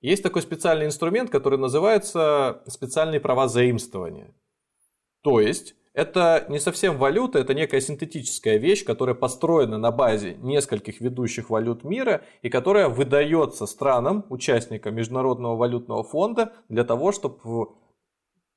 [0.02, 4.34] есть такой специальный инструмент, который называется специальные права заимствования.
[5.22, 11.02] То есть, это не совсем валюта, это некая синтетическая вещь, которая построена на базе нескольких
[11.02, 17.70] ведущих валют мира и которая выдается странам, участникам Международного валютного фонда для того, чтобы,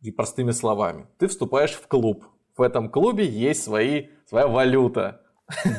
[0.02, 2.26] и простыми словами, ты вступаешь в клуб.
[2.58, 5.22] В этом клубе есть свои, своя валюта.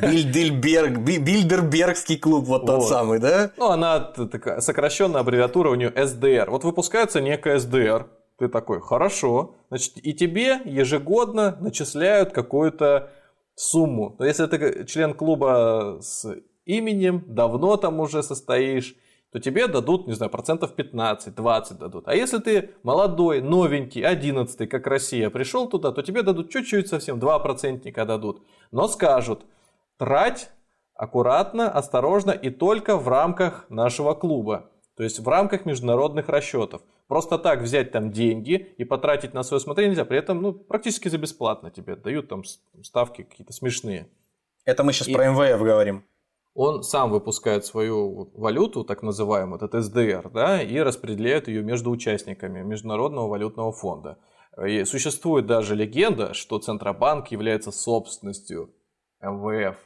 [0.02, 2.88] Бильдельберг, Би- Бильдербергский клуб, вот тот Вот.
[2.88, 3.52] самый, да?
[3.56, 6.50] Ну, она такая сокращенная аббревиатура у нее SDR.
[6.50, 8.06] Вот выпускается некая SDR.
[8.42, 9.54] Ты такой, хорошо.
[9.68, 13.12] Значит, и тебе ежегодно начисляют какую-то
[13.54, 14.16] сумму.
[14.18, 16.26] Но если ты член клуба с
[16.64, 18.96] именем, давно там уже состоишь,
[19.30, 22.08] то тебе дадут, не знаю, процентов 15-20 дадут.
[22.08, 27.20] А если ты молодой, новенький, 11 как Россия, пришел туда, то тебе дадут чуть-чуть совсем,
[27.20, 28.42] 2 процентника дадут.
[28.72, 29.46] Но скажут,
[29.98, 30.50] трать
[30.96, 34.71] аккуратно, осторожно и только в рамках нашего клуба.
[35.02, 36.80] То есть в рамках международных расчетов.
[37.08, 40.04] Просто так взять там деньги и потратить на свое смотрение нельзя.
[40.04, 44.08] При этом ну, практически за бесплатно тебе дают там ставки какие-то смешные.
[44.64, 46.04] Это мы сейчас И- про МВФ говорим.
[46.54, 52.62] Он сам выпускает свою валюту, так называемую, этот SDR, да, и распределяет ее между участниками
[52.62, 54.18] Международного валютного фонда.
[54.64, 58.70] И существует даже легенда, что Центробанк является собственностью
[59.20, 59.76] МВФ.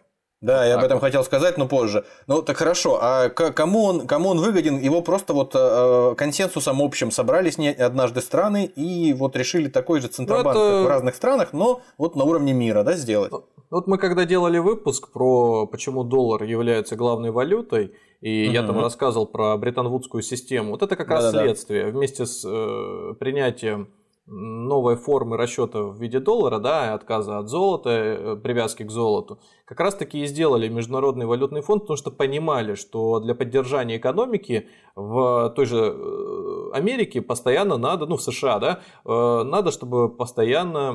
[0.42, 2.04] Да, я об так этом хотел сказать, но позже.
[2.26, 4.78] Ну так хорошо, а кому он, кому он выгоден?
[4.78, 10.08] Его просто вот э, консенсусом общим собрались не однажды страны и вот решили такой же
[10.08, 13.32] центробанк, Ну, это- как в разных странах, но вот на уровне мира, да, сделать.
[13.70, 19.26] Вот мы когда делали выпуск про почему доллар является главной валютой, и я там рассказывал
[19.26, 21.44] про Бреттон-Вудскую систему, вот это как раз Да-да-да.
[21.44, 21.86] следствие.
[21.90, 23.88] Вместе с э, принятием
[24.26, 29.78] новой формы расчета в виде доллара, да, отказа от золота, э, привязки к золоту, как
[29.80, 35.52] раз таки и сделали Международный валютный фонд, потому что понимали, что для поддержания экономики в
[35.54, 40.94] той же э, Америке постоянно надо, ну в США, да, э, надо, чтобы постоянно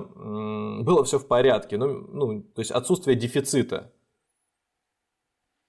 [0.84, 3.92] было все в порядке, ну, ну то есть отсутствие дефицита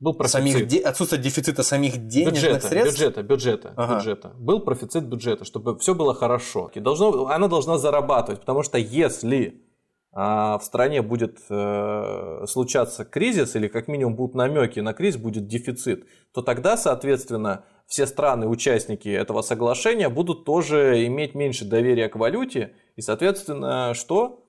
[0.03, 0.53] был профицит.
[0.53, 0.81] Самих де...
[0.81, 3.01] Отсутствие дефицита самих денежных бюджета, средств?
[3.01, 3.97] Бюджета, бюджета, ага.
[3.97, 4.33] бюджета.
[4.37, 6.71] Был профицит бюджета, чтобы все было хорошо.
[6.75, 9.63] И должно, она должна зарабатывать, потому что если
[10.11, 15.47] а, в стране будет э, случаться кризис, или как минимум будут намеки на кризис, будет
[15.47, 22.75] дефицит, то тогда, соответственно, все страны-участники этого соглашения будут тоже иметь меньше доверия к валюте,
[22.97, 24.49] и, соответственно, что?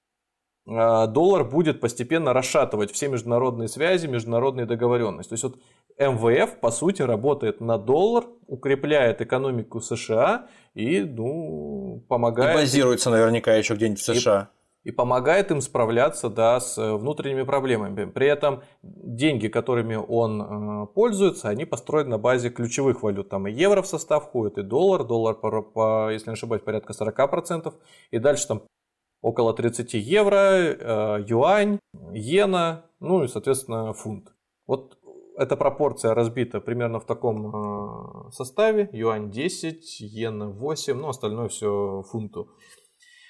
[0.66, 5.30] А, доллар будет постепенно расшатывать все международные связи, международные договоренности.
[5.30, 5.58] То есть вот
[6.00, 12.56] МВФ, по сути, работает на доллар, укрепляет экономику США и ну, помогает...
[12.56, 14.50] И базируется наверняка еще где-нибудь в США.
[14.84, 18.06] И, и помогает им справляться да, с внутренними проблемами.
[18.06, 23.30] При этом деньги, которыми он э, пользуется, они построены на базе ключевых валют.
[23.30, 25.04] Там и евро в состав входит, и доллар.
[25.04, 27.74] Доллар, по, по, если не ошибаюсь, порядка 40%.
[28.12, 28.64] И дальше там
[29.24, 31.80] около 30 евро, э, юань,
[32.14, 34.28] иена, ну и, соответственно, фунт.
[34.68, 34.98] Вот
[35.38, 38.90] эта пропорция разбита примерно в таком э, составе.
[38.92, 42.50] Юань 10, иена 8, ну остальное все фунту.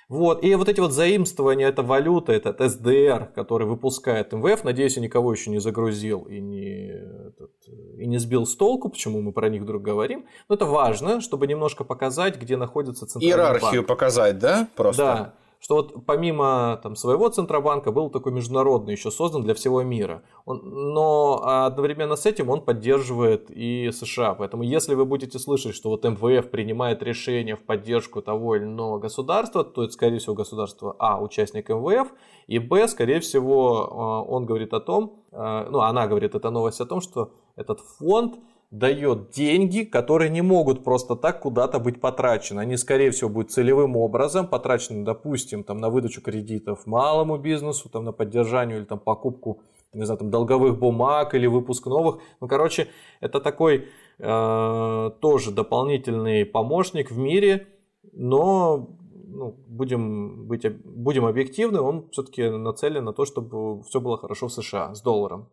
[0.10, 0.44] Вот.
[0.44, 5.32] И вот эти вот заимствования, это валюта, этот СДР, который выпускает МВФ, надеюсь, я никого
[5.32, 7.52] еще не загрузил и не, этот,
[7.98, 10.26] и не сбил с толку, почему мы про них вдруг говорим.
[10.50, 13.88] Но это важно, чтобы немножко показать, где находится центральный Иерархию банк.
[13.88, 14.68] показать, да?
[14.76, 15.04] Просто.
[15.04, 20.24] Да что вот помимо там, своего Центробанка был такой международный еще создан для всего мира.
[20.44, 20.60] Он,
[20.94, 24.34] но одновременно с этим он поддерживает и США.
[24.34, 29.00] Поэтому если вы будете слышать, что вот МВФ принимает решение в поддержку того или иного
[29.00, 32.12] государства, то это, скорее всего, государство А, участник МВФ,
[32.48, 36.82] и Б, скорее всего, а, он говорит о том, а, ну, она говорит, это новость
[36.82, 38.36] о том, что этот фонд
[38.74, 42.60] дает деньги, которые не могут просто так куда-то быть потрачены.
[42.60, 48.04] Они, скорее всего, будут целевым образом потрачены, допустим, там, на выдачу кредитов малому бизнесу, там,
[48.04, 49.62] на поддержание или там, покупку
[49.94, 52.18] не знаю, там, долговых бумаг или выпуск новых.
[52.42, 52.88] Ну, короче,
[53.22, 57.68] это такой э, тоже дополнительный помощник в мире,
[58.12, 58.90] но
[59.28, 64.54] ну, будем, быть, будем объективны, он все-таки нацелен на то, чтобы все было хорошо в
[64.54, 65.48] США с долларом.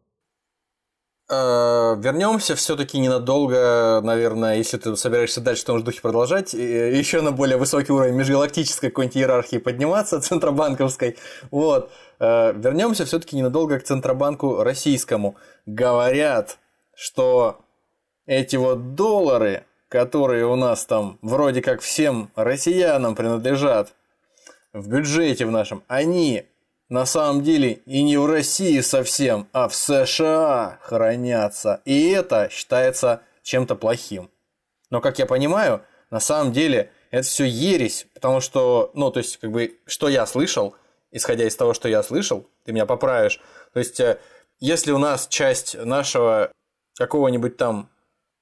[1.33, 7.21] Э, вернемся все-таки ненадолго, наверное, если ты собираешься дальше в том же духе продолжать, еще
[7.21, 11.17] на более высокий уровень межгалактической какой-нибудь иерархии подниматься, центробанковской.
[11.53, 11.93] Вот.
[12.19, 15.37] Э, вернемся все-таки ненадолго к Центробанку российскому.
[15.67, 16.59] Говорят,
[16.97, 17.61] что
[18.27, 23.93] эти вот доллары, которые у нас там вроде как всем россиянам принадлежат
[24.73, 26.50] в бюджете в нашем, они
[26.91, 31.81] на самом деле и не в России совсем, а в США хранятся.
[31.85, 34.29] И это считается чем-то плохим.
[34.91, 39.37] Но, как я понимаю, на самом деле это все ересь, потому что, ну, то есть,
[39.39, 40.75] как бы, что я слышал,
[41.13, 43.41] исходя из того, что я слышал, ты меня поправишь.
[43.73, 44.19] То есть, э,
[44.59, 46.51] если у нас часть нашего
[46.97, 47.89] какого-нибудь там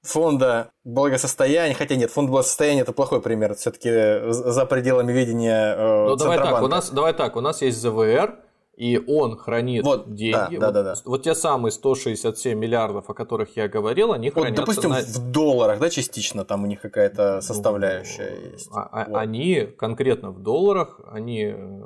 [0.01, 6.15] фонда благосостояния, хотя нет, фонд благосостояния это плохой пример, все-таки за пределами видения э, ну,
[6.15, 8.39] давай так, у нас, давай так, у нас есть ЗВР,
[8.79, 10.55] и он хранит вот, деньги.
[10.55, 11.01] Да, да, да, да.
[11.03, 14.61] Вот те самые 167 миллиардов, о которых я говорил, они вот, хранятся...
[14.61, 15.01] Допустим, на...
[15.01, 18.69] в долларах, да, частично там у них какая-то составляющая ну, есть.
[18.71, 19.17] А, вот.
[19.17, 21.81] Они конкретно в долларах, они э,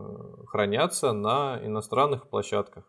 [0.46, 2.84] хранятся на иностранных площадках.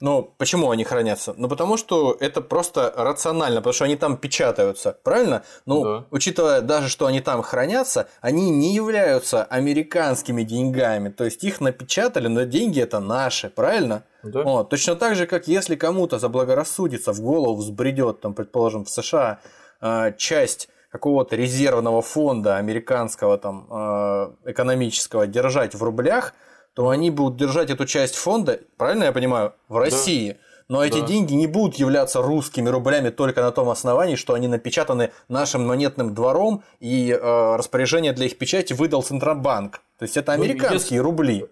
[0.00, 1.34] Ну, почему они хранятся?
[1.36, 5.44] Ну, потому что это просто рационально, потому что они там печатаются, правильно?
[5.66, 6.04] Ну, да.
[6.10, 11.10] учитывая даже, что они там хранятся, они не являются американскими деньгами.
[11.10, 14.02] То есть их напечатали, но деньги это наши, правильно?
[14.24, 14.42] Да.
[14.42, 14.70] Вот.
[14.70, 19.38] Точно так же, как если кому-то заблагорассудится, в голову взбредет, там, предположим, в США
[19.80, 26.34] э, часть какого-то резервного фонда американского там э, экономического держать в рублях,
[26.74, 30.32] то они будут держать эту часть фонда, правильно я понимаю, в России.
[30.32, 30.38] Да.
[30.66, 31.06] Но эти да.
[31.06, 36.14] деньги не будут являться русскими рублями только на том основании, что они напечатаны нашим монетным
[36.14, 39.82] двором, и э, распоряжение для их печати выдал Центробанк.
[39.98, 41.22] То есть это ну, американские ну, если...
[41.22, 41.46] рубли.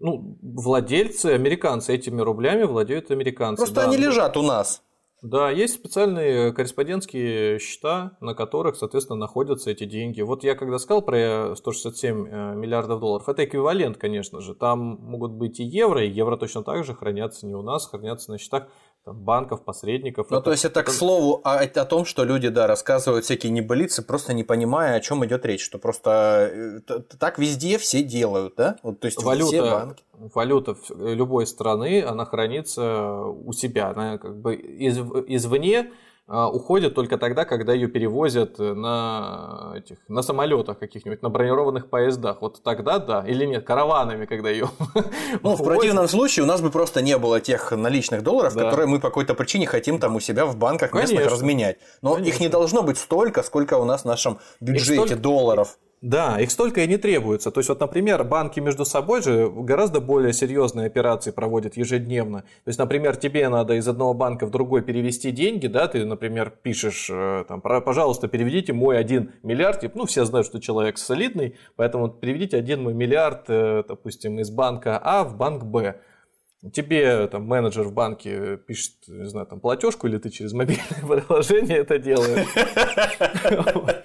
[0.00, 3.62] Ну, владельцы, американцы этими рублями владеют американцы.
[3.62, 4.82] Просто да, они лежат у нас.
[5.22, 10.22] Да, есть специальные корреспондентские счета, на которых, соответственно, находятся эти деньги.
[10.22, 14.54] Вот я когда сказал про 167 э, миллиардов долларов, это эквивалент, конечно же.
[14.54, 18.30] Там могут быть и евро, и евро точно так же хранятся не у нас, хранятся
[18.30, 18.68] на счетах
[19.06, 20.30] банков, посредников.
[20.30, 23.50] Ну, это, то есть это, к слову о, о том, что люди, да, рассказывают всякие
[23.50, 28.54] небылицы, просто не понимая, о чем идет речь, что просто э, так везде все делают,
[28.56, 28.76] да?
[28.82, 30.04] Вот, то есть валюта, все банки.
[30.34, 35.90] Валюта любой страны, она хранится у себя, она как бы из, извне
[36.30, 42.40] уходит только тогда, когда ее перевозят на, этих, на самолетах каких-нибудь, на бронированных поездах.
[42.40, 44.68] Вот тогда да, или нет, караванами, когда ее
[45.42, 48.64] Ну, в противном случае у нас бы просто не было тех наличных долларов, да.
[48.64, 51.36] которые мы по какой-то причине хотим там у себя в банках местных Конечно.
[51.36, 51.78] разменять.
[52.00, 52.32] Но Конечно.
[52.32, 55.16] их не должно быть столько, сколько у нас в нашем бюджете столько...
[55.16, 55.78] долларов.
[56.02, 57.50] Да, их столько и не требуется.
[57.50, 62.40] То есть, вот, например, банки между собой же гораздо более серьезные операции проводят ежедневно.
[62.40, 66.54] То есть, например, тебе надо из одного банка в другой перевести деньги, да, ты, например,
[66.62, 72.08] пишешь, э, там, пожалуйста, переведите мой один миллиард, ну, все знают, что человек солидный, поэтому
[72.08, 76.00] переведите один мой миллиард, э, допустим, из банка А в банк Б.
[76.72, 80.86] Тебе там менеджер в банке пишет, не знаю, там платежку, или ты через мобильное
[81.26, 82.46] приложение это делаешь.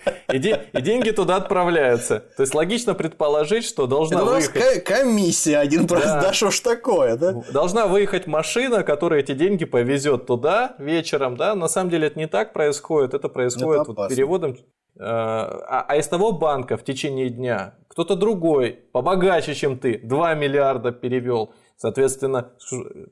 [0.32, 2.24] И, и деньги туда отправляются.
[2.36, 4.56] То есть логично предположить, что должна Это выехать...
[4.56, 6.22] нас комиссия один да.
[6.22, 7.44] да что ж такое, да?
[7.52, 11.56] Должна выехать машина, которая эти деньги повезет туда вечером, да?
[11.56, 14.56] На самом деле это не так происходит, это происходит это вот переводом э,
[15.00, 20.92] а, а из того банка в течение дня кто-то другой, побогаче, чем ты, 2 миллиарда
[20.92, 21.54] перевел.
[21.78, 22.52] Соответственно,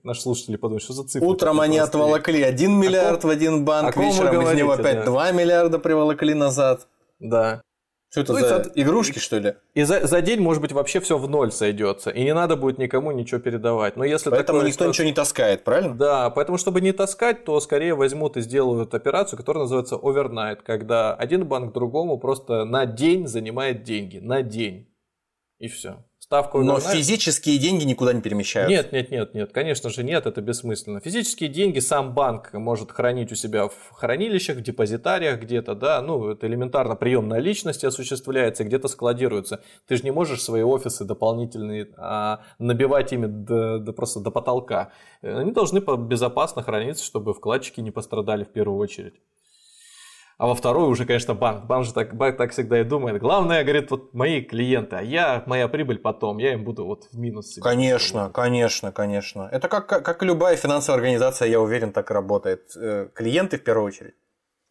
[0.03, 1.27] наши слушатели подумают, что за цифры.
[1.27, 5.05] Утром они отволокли 1 миллиард в один банк, вечером из него опять да.
[5.05, 6.87] 2 миллиарда приволокли назад.
[7.23, 7.61] Да.
[8.11, 8.71] Что это ну, за за...
[8.75, 9.55] игрушки, что ли?
[9.73, 12.11] И за, за день, может быть, вообще все в ноль сойдется.
[12.11, 13.95] И не надо будет никому ничего передавать.
[13.97, 14.89] Но если поэтому такое, никто что...
[14.89, 15.95] ничего не таскает, правильно?
[15.95, 21.15] Да, поэтому, чтобы не таскать, то скорее возьмут и сделают операцию, которая называется overnight, когда
[21.15, 24.19] один банк другому просто на день занимает деньги.
[24.19, 24.93] На день.
[25.57, 26.03] И все
[26.33, 26.63] ставку.
[26.63, 26.93] Но overnight.
[26.93, 28.75] физические деньги никуда не перемещаются.
[28.75, 30.99] Нет, нет, нет, нет, конечно же нет, это бессмысленно.
[30.99, 36.29] Физические деньги сам банк может хранить у себя в хранилищах, в депозитариях где-то, да, ну
[36.29, 39.61] это элементарно прием наличности осуществляется, где-то складируется.
[39.87, 44.91] Ты же не можешь свои офисы дополнительные а, набивать ими до, до, просто до потолка.
[45.21, 49.13] Они должны безопасно храниться, чтобы вкладчики не пострадали в первую очередь
[50.37, 51.65] а во вторую уже, конечно, банк.
[51.65, 53.21] Банк же так, банк так всегда и думает.
[53.21, 57.17] Главное, говорит, вот мои клиенты, а я, моя прибыль потом, я им буду вот в
[57.17, 57.57] минус.
[57.61, 59.49] Конечно, конечно, конечно.
[59.51, 62.71] Это как, как и любая финансовая организация, я уверен, так и работает.
[62.75, 64.15] Э, клиенты в первую очередь.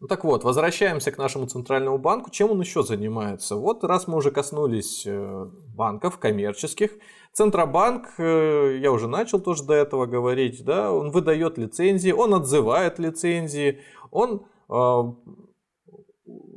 [0.00, 2.28] Ну так вот, возвращаемся к нашему центральному банку.
[2.30, 3.54] Чем он еще занимается?
[3.54, 5.46] Вот раз мы уже коснулись э,
[5.76, 6.90] банков коммерческих,
[7.32, 12.98] Центробанк, э, я уже начал тоже до этого говорить, да, он выдает лицензии, он отзывает
[12.98, 14.42] лицензии, он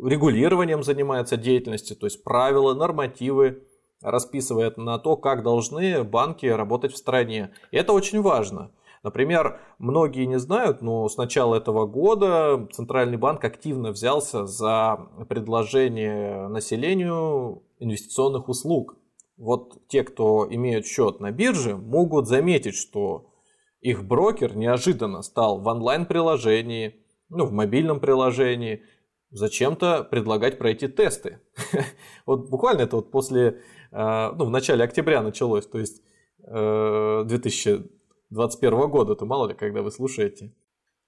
[0.03, 3.63] регулированием занимается деятельностью, то есть правила, нормативы
[4.01, 7.51] расписывает на то, как должны банки работать в стране.
[7.71, 8.71] И это очень важно.
[9.03, 16.47] Например, многие не знают, но с начала этого года Центральный банк активно взялся за предложение
[16.47, 18.95] населению инвестиционных услуг.
[19.37, 23.27] Вот те, кто имеют счет на бирже, могут заметить, что
[23.81, 26.95] их брокер неожиданно стал в онлайн-приложении,
[27.29, 28.83] ну, в мобильном приложении–
[29.35, 31.39] зачем-то предлагать пройти тесты.
[32.25, 33.61] вот буквально это вот после,
[33.91, 36.01] э, ну, в начале октября началось, то есть
[36.39, 40.53] 2021 э, года, это мало ли, когда вы слушаете.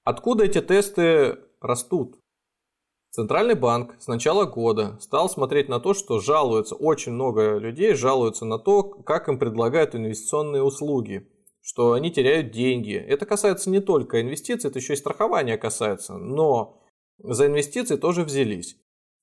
[0.04, 2.18] Откуда эти тесты растут?
[3.12, 8.46] Центральный банк с начала года стал смотреть на то, что жалуются, очень много людей жалуются
[8.46, 11.30] на то, как им предлагают инвестиционные услуги,
[11.62, 12.94] что они теряют деньги.
[12.94, 16.78] Это касается не только инвестиций, это еще и страхования касается, но
[17.20, 18.78] за инвестиции тоже взялись.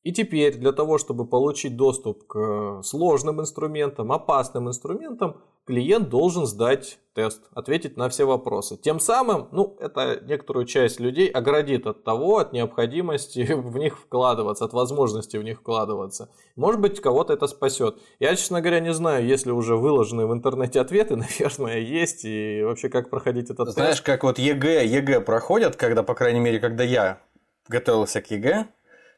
[0.04, 6.98] И теперь для того, чтобы получить доступ к сложным инструментам, опасным инструментам, клиент должен сдать
[7.14, 8.76] тест, ответить на все вопросы.
[8.76, 14.66] Тем самым, ну, это некоторую часть людей оградит от того, от необходимости в них вкладываться,
[14.66, 16.28] от возможности в них вкладываться.
[16.54, 17.96] Может быть, кого-то это спасет.
[18.20, 22.90] Я, честно говоря, не знаю, если уже выложены в интернете ответы, наверное, есть, и вообще
[22.90, 24.04] как проходить этот Знаешь, тест.
[24.04, 27.22] как вот ЕГЭ, ЕГЭ проходят, когда, по крайней мере, когда я
[27.68, 28.66] готовился к ЕГЭ,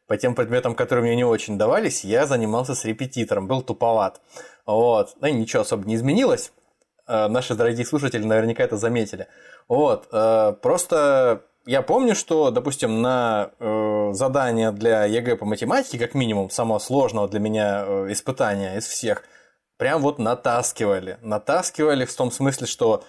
[0.07, 4.21] по тем предметам, которые мне не очень давались, я занимался с репетитором, был туповат.
[4.65, 5.15] Вот.
[5.19, 6.53] Ну, ничего особо не изменилось.
[7.07, 9.27] Э, наши дорогие слушатели наверняка это заметили.
[9.67, 10.07] Вот.
[10.13, 16.49] Э, просто я помню, что, допустим, на э, задание для ЕГЭ по математике, как минимум,
[16.49, 19.23] самого сложного для меня испытания из всех,
[19.75, 21.17] прям вот натаскивали.
[21.21, 23.03] Натаскивали в том смысле, что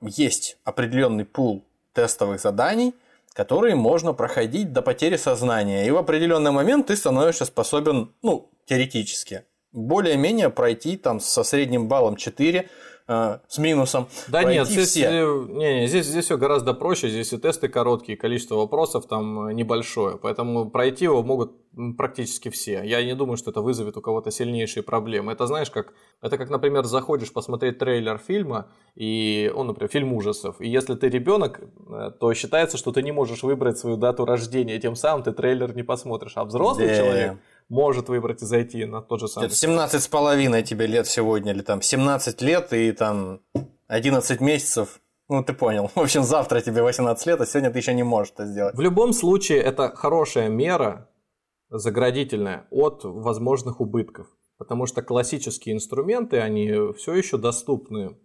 [0.00, 2.94] есть определенный пул тестовых заданий,
[3.32, 5.86] которые можно проходить до потери сознания.
[5.86, 12.16] И в определенный момент ты становишься способен, ну, теоретически, более-менее пройти там со средним баллом
[12.16, 12.68] 4
[13.08, 14.08] э, с минусом.
[14.28, 15.04] Да нет, здесь, все.
[15.04, 19.50] Э, не, не, здесь, здесь все гораздо проще, здесь и тесты короткие, количество вопросов там
[19.50, 21.52] небольшое, поэтому пройти его могут
[21.96, 22.82] практически все.
[22.84, 25.32] Я не думаю, что это вызовет у кого-то сильнейшие проблемы.
[25.32, 30.60] Это знаешь, как это как, например, заходишь посмотреть трейлер фильма, и он, например, фильм ужасов,
[30.60, 34.78] и если ты ребенок, э, то считается, что ты не можешь выбрать свою дату рождения,
[34.78, 36.32] тем самым ты трейлер не посмотришь.
[36.36, 36.96] А взрослый да.
[36.96, 37.38] человек
[37.68, 39.50] может выбрать и зайти на тот же самый.
[39.50, 43.40] 17 с половиной тебе лет сегодня, или там 17 лет и там
[43.88, 45.90] 11 месяцев ну, ты понял.
[45.94, 48.74] В общем, завтра тебе 18 лет, а сегодня ты еще не можешь это сделать.
[48.74, 51.08] В любом случае, это хорошая мера,
[51.70, 54.26] заградительная от возможных убытков.
[54.58, 58.16] Потому что классические инструменты, они все еще доступны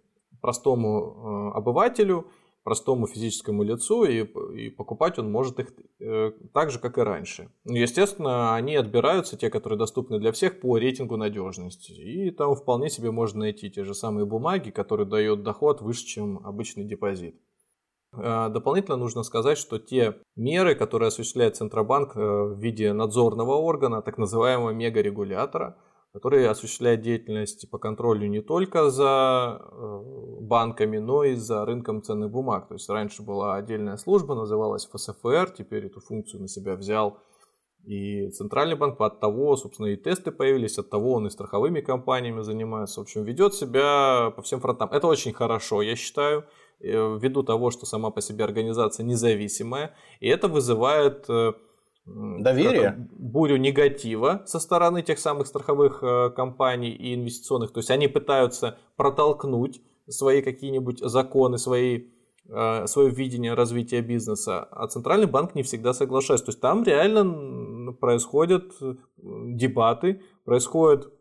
[0.42, 2.28] простому э, обывателю,
[2.68, 5.68] простому физическому лицу, и, и покупать он может их
[6.02, 7.50] э, так же, как и раньше.
[7.64, 11.94] Естественно, они отбираются, те, которые доступны для всех, по рейтингу надежности.
[11.94, 16.46] И там вполне себе можно найти те же самые бумаги, которые дают доход выше, чем
[16.46, 17.40] обычный депозит.
[18.12, 24.02] Э, дополнительно нужно сказать, что те меры, которые осуществляет Центробанк э, в виде надзорного органа,
[24.02, 25.78] так называемого мегарегулятора,
[26.18, 30.02] который осуществляет деятельность по контролю не только за э,
[30.42, 32.68] банками, но и за рынком ценных бумаг.
[32.68, 37.20] То есть раньше была отдельная служба, называлась ФСФР, теперь эту функцию на себя взял
[37.88, 42.42] и Центральный банк, от того, собственно, и тесты появились, от того он и страховыми компаниями
[42.42, 43.00] занимается.
[43.00, 44.90] В общем, ведет себя по всем фронтам.
[44.92, 46.44] Это очень хорошо, я считаю.
[46.82, 51.54] Э, ввиду того, что сама по себе организация независимая, и это вызывает э,
[52.08, 57.72] доверие, бурю негатива со стороны тех самых страховых э, компаний и инвестиционных.
[57.72, 62.06] То есть они пытаются протолкнуть свои какие-нибудь законы, свои
[62.86, 66.46] свое видение развития бизнеса, а Центральный банк не всегда соглашается.
[66.46, 68.72] То есть там реально происходят
[69.18, 71.12] дебаты, происходит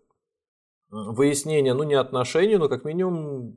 [0.89, 3.55] выяснение, ну не отношений, но как минимум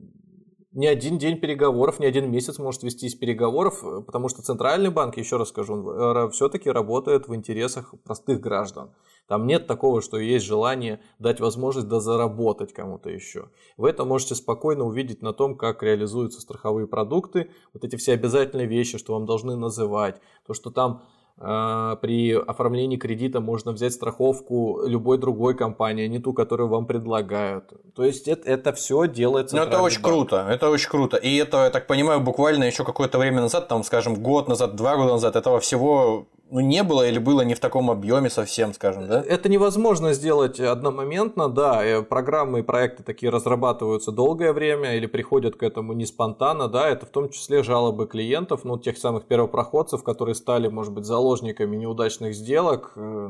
[0.72, 5.16] ни один день переговоров, ни один месяц может вестись переговоров, э, потому что Центральный банк,
[5.16, 8.90] еще раз скажу, э, все-таки работает в интересах простых граждан.
[9.26, 13.48] Там нет такого, что есть желание дать возможность дозаработать кому-то еще.
[13.76, 18.66] Вы это можете спокойно увидеть на том, как реализуются страховые продукты, вот эти все обязательные
[18.66, 21.04] вещи, что вам должны называть, то, что там
[21.40, 27.72] при оформлении кредита можно взять страховку любой другой компании, а не ту, которую вам предлагают.
[27.94, 29.56] То есть это, это все делается.
[29.56, 30.14] Ну, это очень банк.
[30.14, 31.16] круто, это очень круто.
[31.16, 34.96] И это, я так понимаю, буквально еще какое-то время назад, там, скажем, год назад, два
[34.96, 39.06] года назад, этого всего ну, не было или было не в таком объеме совсем, скажем,
[39.06, 39.22] да?
[39.26, 42.02] Это невозможно сделать одномоментно, да.
[42.08, 46.88] Программы и проекты такие разрабатываются долгое время или приходят к этому не спонтанно, да.
[46.88, 51.76] Это в том числе жалобы клиентов, ну, тех самых первопроходцев, которые стали, может быть, заложниками
[51.76, 52.92] неудачных сделок.
[52.96, 53.28] Э,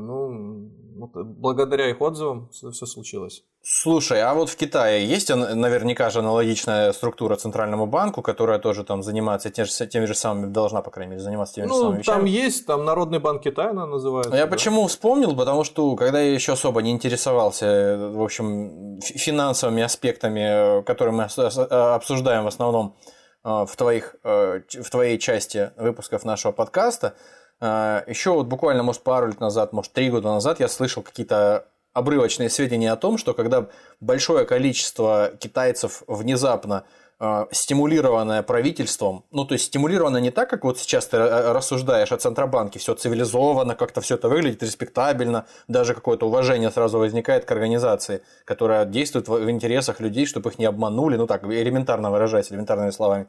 [0.93, 3.43] ну, благодаря их отзывам все, все случилось.
[3.63, 9.03] Слушай, а вот в Китае есть наверняка же аналогичная структура Центральному банку, которая тоже там
[9.03, 11.99] занимается тем же, теми же самыми, должна, по крайней мере, заниматься теми ну, же самыми
[11.99, 12.15] вещами?
[12.15, 14.35] там есть, там Народный банк Китая она называется.
[14.35, 14.51] Я да?
[14.51, 21.13] почему вспомнил, потому что когда я еще особо не интересовался, в общем, финансовыми аспектами, которые
[21.13, 22.97] мы обсуждаем в основном
[23.43, 29.03] э, в, твоих, э, в твоей части выпусков нашего подкаста, э, еще вот буквально, может,
[29.03, 33.33] пару лет назад, может, три года назад я слышал какие-то обрывочные сведения о том, что
[33.33, 33.67] когда
[33.99, 36.85] большое количество китайцев внезапно
[37.19, 42.11] э, стимулированное правительством, ну то есть стимулировано не так, как вот сейчас ты э, рассуждаешь
[42.13, 47.51] о Центробанке, все цивилизованно, как-то все это выглядит респектабельно, даже какое-то уважение сразу возникает к
[47.51, 52.91] организации, которая действует в интересах людей, чтобы их не обманули, ну так, элементарно выражаясь, элементарными
[52.91, 53.27] словами.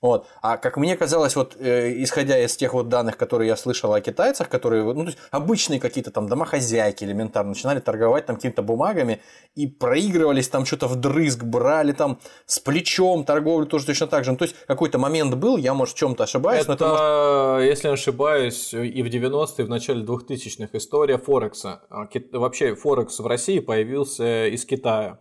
[0.00, 0.26] Вот.
[0.40, 4.00] А как мне казалось, вот э, исходя из тех вот данных, которые я слышал о
[4.00, 9.20] китайцах, которые, ну, то есть обычные какие-то там домохозяйки элементарно начинали торговать там какими-то бумагами
[9.54, 14.30] и проигрывались там что-то вдрызг, брали там с плечом торговлю тоже точно так же.
[14.32, 16.62] Ну, то есть какой-то момент был, я, может, в чем-то ошибаюсь.
[16.62, 17.68] Это, но это может...
[17.68, 21.82] если не ошибаюсь, и в 90-е, и в начале 2000-х история Форекса.
[21.90, 25.18] А, вообще Форекс в России появился из Китая.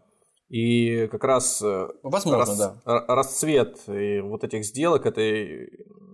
[0.49, 3.05] И как раз э, Возможно, рас, да.
[3.07, 5.69] расцвет вот этих сделок, этой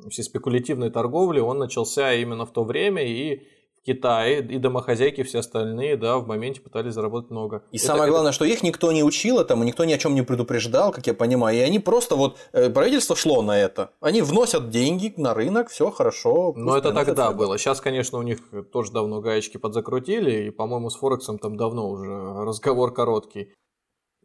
[0.09, 3.47] всей спекулятивной торговли, он начался именно в то время, и
[3.79, 7.63] в Китае, и домохозяйки, все остальные, да, в моменте пытались заработать много.
[7.71, 8.35] И это, самое главное, это...
[8.35, 11.57] что их никто не учил этому, никто ни о чем не предупреждал, как я понимаю,
[11.57, 15.91] и они просто вот, э, правительство шло на это, они вносят деньги на рынок, все
[15.91, 16.53] хорошо.
[16.55, 18.39] Но это тогда было, сейчас, конечно, у них
[18.71, 23.53] тоже давно гаечки подзакрутили, и, по-моему, с Форексом там давно уже разговор короткий.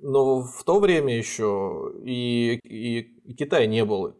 [0.02, 4.14] Но в то время еще и, и, Китай не был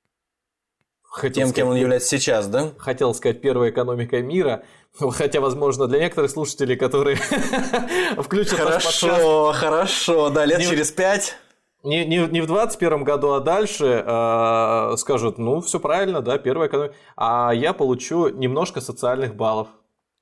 [1.11, 2.71] Хотел Тем, сказать, кем он является сейчас, да?
[2.79, 4.63] Хотел сказать первой экономикой мира,
[4.97, 7.17] хотя, возможно, для некоторых слушателей, которые
[8.17, 11.37] включат Хорошо, хорошо, да, лет через пять.
[11.83, 16.69] не, не, не в 2021 году, а дальше э, скажут, ну, все правильно, да, первая
[16.69, 19.67] экономика, а я получу немножко социальных баллов.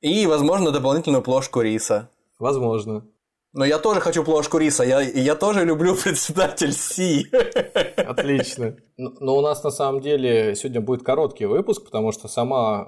[0.01, 2.09] И, возможно, дополнительную плошку риса.
[2.39, 3.05] Возможно.
[3.55, 7.27] Но я тоже хочу плошку риса, я, я тоже люблю председатель Си.
[7.97, 8.77] Отлично.
[8.97, 12.87] Но у нас на самом деле сегодня будет короткий выпуск, потому что сама,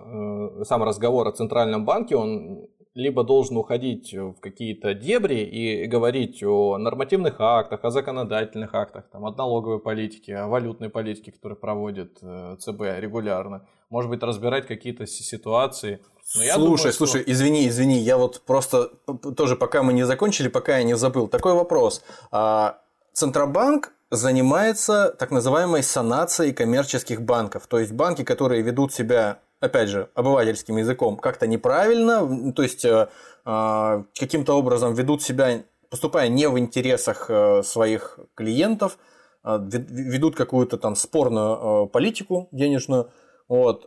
[0.60, 6.42] э, сам разговор о Центральном банке, он либо должен уходить в какие-то дебри и говорить
[6.42, 12.18] о нормативных актах, о законодательных актах, там, о налоговой политике, о валютной политике, которую проводит
[12.22, 13.66] э, ЦБ регулярно.
[13.88, 16.00] Может быть, разбирать какие-то ситуации.
[16.34, 16.92] Но слушай, думаю, что...
[16.92, 18.90] слушай, извини, извини, я вот просто
[19.36, 21.28] тоже пока мы не закончили, пока я не забыл.
[21.28, 22.02] Такой вопрос.
[22.30, 22.78] А,
[23.12, 27.66] Центробанк занимается так называемой санацией коммерческих банков.
[27.66, 33.08] То есть банки, которые ведут себя опять же, обывательским языком как-то неправильно, то есть э,
[33.44, 38.98] э, каким-то образом ведут себя, поступая не в интересах э, своих клиентов,
[39.42, 43.10] ведут какую-то там спорную политику денежную,
[43.50, 43.84] вот,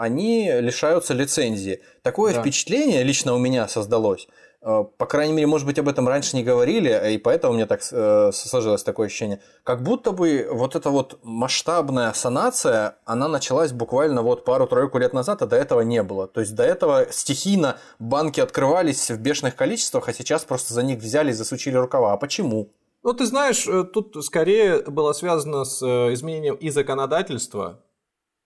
[0.00, 1.82] они лишаются лицензии.
[2.02, 2.40] Такое да.
[2.40, 4.26] впечатление лично у меня создалось,
[4.64, 7.66] Э, по крайней мере, может быть, об этом раньше не говорили, и поэтому у меня
[7.66, 13.72] так э, сложилось такое ощущение, как будто бы вот эта вот масштабная санация, она началась
[13.72, 16.28] буквально вот пару-тройку лет назад, а до этого не было.
[16.28, 21.00] То есть до этого стихийно банки открывались в бешеных количествах, а сейчас просто за них
[21.00, 22.12] взяли и засучили рукава.
[22.12, 22.72] А почему?
[23.02, 27.80] Ну, ты знаешь, э, тут скорее было связано с изменением и законодательства,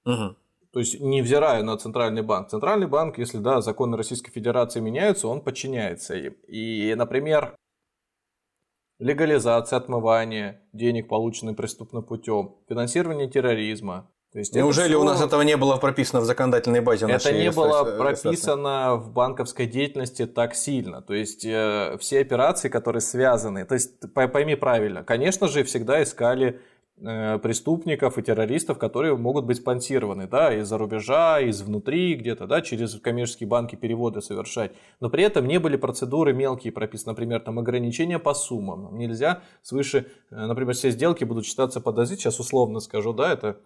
[0.06, 0.34] угу.
[0.76, 2.50] То есть, невзирая на Центральный банк.
[2.50, 6.34] Центральный банк, если да, законы Российской Федерации меняются, он подчиняется им.
[6.48, 7.56] И, например,
[8.98, 14.10] легализация отмывания денег, полученных преступным путем, финансирование терроризма.
[14.34, 15.00] То есть Неужели все...
[15.00, 17.06] у нас этого не было прописано в законодательной базе?
[17.06, 21.00] Это не было прописано в банковской деятельности так сильно.
[21.00, 26.48] То есть э, все операции, которые связаны, то есть пойми правильно, конечно же, всегда искали
[26.50, 32.62] Э, преступников и террористов, которые могут быть спонсированы, да, из-за рубежа, из внутри где-то, да,
[32.62, 34.72] через коммерческие банки переводы совершать.
[35.00, 38.96] Но при этом не были процедуры мелкие прописаны, например, там ограничения по суммам.
[38.96, 43.58] Нельзя свыше, э, например, все сделки будут считаться подозрительными, сейчас условно скажу, да, это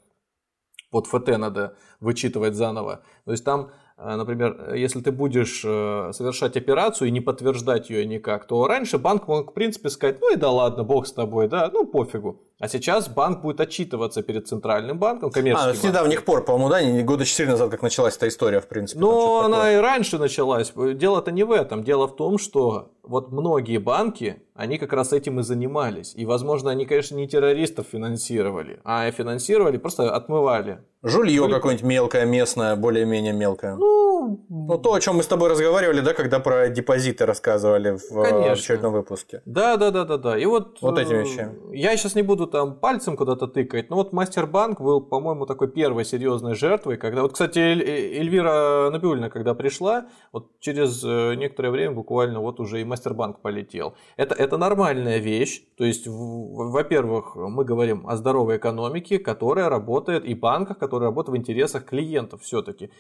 [0.91, 3.03] под ФТ надо вычитывать заново.
[3.25, 3.71] То есть там
[4.03, 8.97] а, например, если ты будешь э, совершать операцию и не подтверждать ее никак, то раньше
[8.97, 12.41] банк мог, в принципе, сказать, ну и да ладно, бог с тобой, да, ну пофигу.
[12.61, 15.71] А сейчас банк будет отчитываться перед центральным банком, коммерческим.
[15.71, 18.69] А, с недавних пор, по-моему, да, не года 4 назад, как началась эта история, в
[18.69, 19.01] принципе.
[19.01, 19.79] Но она такое.
[19.79, 20.71] и раньше началась.
[20.77, 21.83] Дело-то не в этом.
[21.83, 26.13] Дело в том, что вот многие банки, они как раз этим и занимались.
[26.15, 30.81] И, возможно, они, конечно, не террористов финансировали, а финансировали, просто отмывали.
[31.03, 33.75] Жулье какое-нибудь мелкое, местное, более-менее мелкое.
[33.77, 38.19] Ну, ну, то, о чем мы с тобой разговаривали, да, когда про депозиты рассказывали в,
[38.19, 38.53] э, конечно.
[38.53, 39.41] очередном выпуске.
[39.47, 40.39] Да, да, да, да, да.
[40.39, 41.49] И вот, вот эти э, вещи.
[41.73, 46.05] Я сейчас не буду там пальцем куда-то тыкать, но вот Мастербанк был, по-моему, такой первой
[46.05, 52.41] серьезной жертвой, когда вот, кстати, Эльвира Набиульна, когда пришла, вот через э, некоторое время буквально
[52.41, 53.95] вот уже и Мастербанк полетел.
[54.17, 60.35] Это, это нормальная вещь, то есть, во-первых, мы говорим о здоровой экономике, которая работает, и
[60.35, 62.91] банках, которые работают в интересах клиентов все-таки.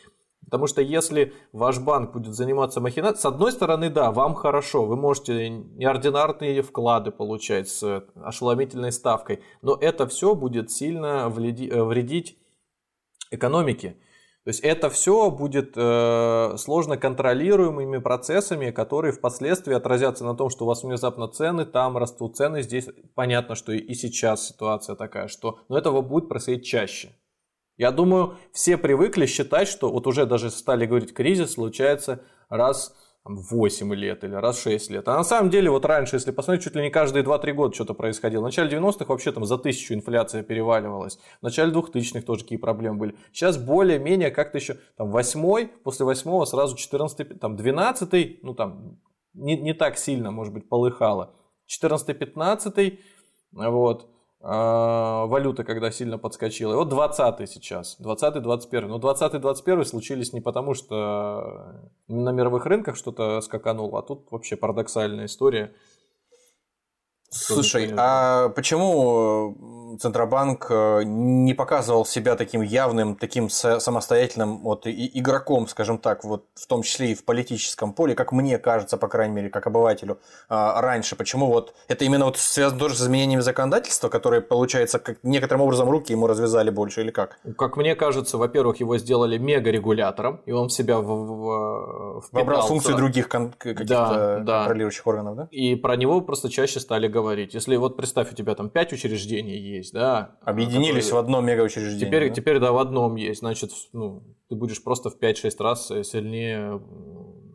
[0.44, 4.96] Потому что если ваш банк будет заниматься махинацией, с одной стороны, да, вам хорошо, вы
[4.96, 12.38] можете неординарные вклады получать с ошеломительной ставкой, но это все будет сильно э, вредить
[13.30, 13.96] экономике.
[14.44, 20.64] То есть это все будет э, сложно контролируемыми процессами, которые впоследствии отразятся на том, что
[20.64, 22.88] у вас внезапно цены там растут, цены здесь.
[23.14, 27.10] Понятно, что и сейчас ситуация такая, что, но этого будет происходить чаще.
[27.76, 32.94] Я думаю, все привыкли считать, что вот уже даже стали говорить, кризис случается раз
[33.24, 35.08] 8 лет или раз в 6 лет.
[35.08, 37.94] А на самом деле, вот раньше, если посмотреть, чуть ли не каждые 2-3 года что-то
[37.94, 38.40] происходило.
[38.40, 41.18] В начале 90-х вообще там за тысячу инфляция переваливалась.
[41.40, 43.16] В начале 2000-х тоже какие проблемы были.
[43.32, 48.98] Сейчас более-менее как-то еще там 8 после 8 сразу 14 там 12 ну там
[49.34, 51.34] не, не так сильно, может быть, полыхало.
[51.68, 52.98] 14-15
[53.52, 54.08] вот.
[54.42, 56.72] А, валюта, когда сильно подскочила.
[56.72, 58.86] И вот 20 сейчас, 20-21.
[58.86, 61.74] Но 20-21 случились не потому, что
[62.08, 65.74] на мировых рынках что-то скакануло, а тут вообще парадоксальная история.
[67.28, 75.98] Слушай, а почему Центробанк э, не показывал себя таким явным, таким самостоятельным вот, игроком, скажем
[75.98, 79.50] так, вот, в том числе и в политическом поле, как мне кажется, по крайней мере,
[79.50, 80.18] как обывателю,
[80.48, 81.16] а, раньше.
[81.16, 85.90] Почему вот это именно вот связано тоже с изменениями законодательства, которые, получается, как некоторым образом
[85.90, 87.38] руки ему развязали больше или как?
[87.56, 92.40] Как мне кажется, во-первых, его сделали мега-регулятором, и он в себя в, в, впитал.
[92.40, 94.58] Вобрал функции других кон- каких-то да, да.
[94.58, 95.48] контролирующих органов, да?
[95.50, 97.54] И про него просто чаще стали говорить говорить.
[97.54, 100.36] Если вот представь, у тебя там 5 учреждений есть, да.
[100.42, 101.22] Объединились которые...
[101.22, 102.06] в одно мегаучреждение.
[102.06, 102.34] Теперь, да?
[102.34, 103.40] теперь, да, в одном есть.
[103.40, 106.80] Значит, ну, ты будешь просто в 5-6 раз сильнее...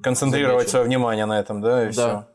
[0.01, 0.69] Концентрировать замечен.
[0.69, 1.91] свое внимание на этом, да, и да.
[1.91, 2.27] все.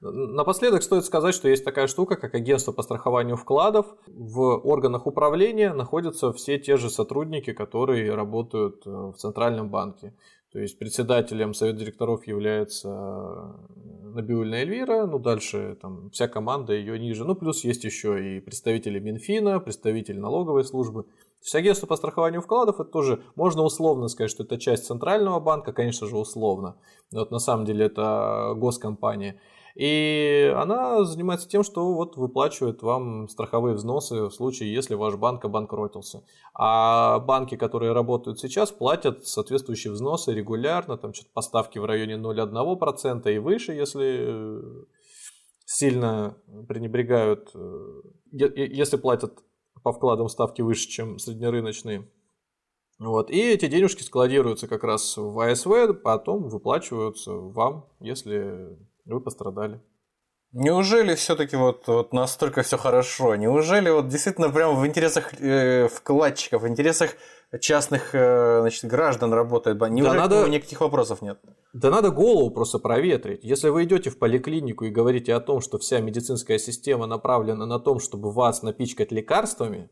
[0.00, 3.86] Напоследок стоит сказать, что есть такая штука, как агентство по страхованию вкладов.
[4.06, 10.14] В органах управления находятся все те же сотрудники, которые работают э, в Центральном банке.
[10.52, 16.98] То есть председателем совета директоров является э, Набиульна Эльвира, ну дальше там вся команда ее
[16.98, 17.24] ниже.
[17.24, 21.04] Ну плюс есть еще и представители Минфина, представители налоговой службы.
[21.04, 25.38] То есть агентство по страхованию вкладов, это тоже можно условно сказать, что это часть Центрального
[25.38, 26.76] банка, конечно же условно.
[27.12, 29.40] Но вот на самом деле это госкомпания.
[29.80, 35.42] И она занимается тем, что вот выплачивает вам страховые взносы в случае, если ваш банк
[35.42, 36.22] обанкротился.
[36.52, 43.34] А банки, которые работают сейчас, платят соответствующие взносы регулярно, там что-то поставки в районе 0,1%
[43.34, 44.84] и выше, если
[45.64, 46.36] сильно
[46.68, 48.02] пренебрегают, э,
[48.32, 49.32] если платят
[49.82, 52.06] по вкладам ставки выше, чем среднерыночные.
[52.98, 53.30] Вот.
[53.30, 58.76] И эти денежки складируются как раз в АСВ, потом выплачиваются вам, если
[59.14, 59.80] вы пострадали.
[60.52, 63.36] Неужели все-таки вот, вот настолько все хорошо?
[63.36, 67.12] Неужели вот действительно прямо в интересах э, вкладчиков, в интересах
[67.60, 69.94] частных э, значит, граждан работает банк?
[69.94, 70.48] Неужели да надо...
[70.48, 71.38] никаких вопросов нет?
[71.72, 73.44] Да надо голову просто проветрить.
[73.44, 77.78] Если вы идете в поликлинику и говорите о том, что вся медицинская система направлена на
[77.78, 79.88] том, чтобы вас напичкать лекарствами,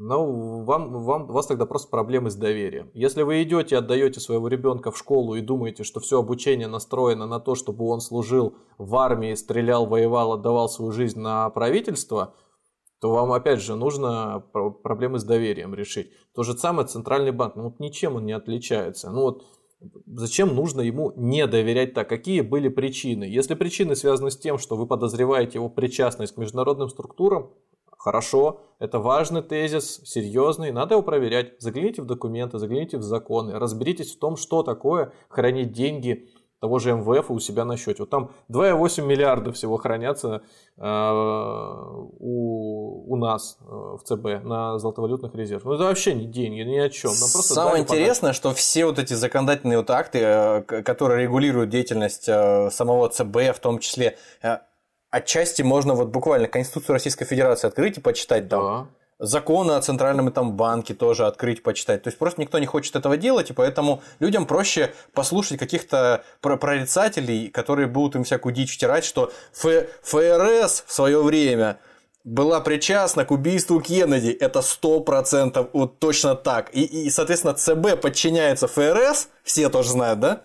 [0.00, 2.88] ну, вам, вам, у вас тогда просто проблемы с доверием.
[2.94, 7.40] Если вы идете отдаете своего ребенка в школу и думаете, что все обучение настроено на
[7.40, 12.34] то, чтобы он служил в армии, стрелял, воевал, отдавал свою жизнь на правительство,
[13.00, 14.44] то вам опять же нужно
[14.84, 16.12] проблемы с доверием решить.
[16.32, 19.10] То же самое Центральный банк, ну вот ничем он не отличается.
[19.10, 19.46] Ну вот
[20.06, 22.08] зачем нужно ему не доверять так?
[22.08, 23.24] Какие были причины?
[23.24, 27.50] Если причины связаны с тем, что вы подозреваете его причастность к международным структурам,
[28.08, 31.60] Хорошо, это важный тезис, серьезный, надо его проверять.
[31.60, 36.26] Загляните в документы, загляните в законы, разберитесь в том, что такое хранить деньги
[36.58, 38.04] того же МВФ у себя на счете.
[38.04, 40.40] Вот там 2,8 миллиарда всего хранятся
[40.78, 40.82] э,
[42.18, 45.66] у, у нас э, в ЦБ на золотовалютных резервах.
[45.66, 47.10] Ну это вообще не деньги, ни о чем.
[47.10, 53.10] Самое интересное, что все вот эти законодательные вот акты, э, которые регулируют деятельность э, самого
[53.10, 54.60] ЦБ, в том числе э,
[55.10, 58.62] отчасти можно вот буквально Конституцию Российской Федерации открыть и почитать там.
[58.62, 58.86] Да.
[59.20, 62.04] Законы о центральном этом банке тоже открыть, почитать.
[62.04, 67.48] То есть просто никто не хочет этого делать, и поэтому людям проще послушать каких-то прорицателей,
[67.48, 71.80] которые будут им всякую дичь втирать, что Ф ФРС в свое время
[72.22, 74.30] была причастна к убийству Кеннеди.
[74.30, 76.72] Это сто процентов вот точно так.
[76.72, 80.42] И, и, соответственно, ЦБ подчиняется ФРС, все тоже знают, да?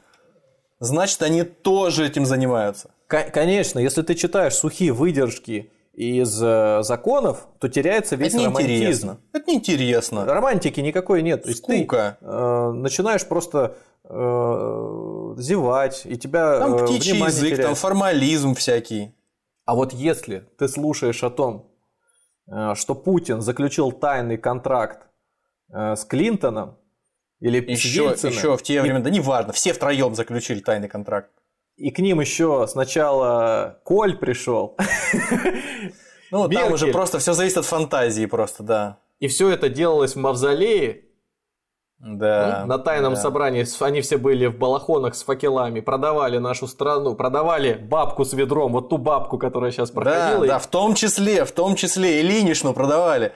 [0.80, 2.90] Значит, они тоже этим занимаются.
[3.08, 8.74] Конечно, если ты читаешь сухие выдержки из э, законов, то теряется весь это романтизм.
[8.74, 9.18] Интересно.
[9.32, 10.26] Это неинтересно.
[10.26, 11.44] Романтики никакой нет.
[11.44, 12.18] То есть Скука.
[12.20, 17.66] ты э, начинаешь просто э, зевать, и тебя Там э, птичий язык, теряет.
[17.66, 19.14] там формализм всякий.
[19.66, 21.70] А вот если ты слушаешь о том,
[22.48, 25.08] э, что Путин заключил тайный контракт
[25.72, 26.78] э, с Клинтоном
[27.40, 31.30] или еще, с еще в те времена, да неважно, все втроем заключили тайный контракт.
[31.78, 34.78] И к ним еще сначала Коль пришел.
[36.32, 36.64] Ну, Меркель.
[36.64, 38.98] там уже просто все зависит от фантазии просто, да.
[39.20, 41.04] И все это делалось в мавзолее.
[42.00, 42.66] Да.
[42.66, 43.22] На тайном да.
[43.22, 48.74] собрании они все были в балахонах с факелами, продавали нашу страну, продавали бабку с ведром,
[48.74, 50.42] вот ту бабку, которая сейчас проходила.
[50.42, 53.34] Да, да, в том числе, в том числе и Ильиничну продавали.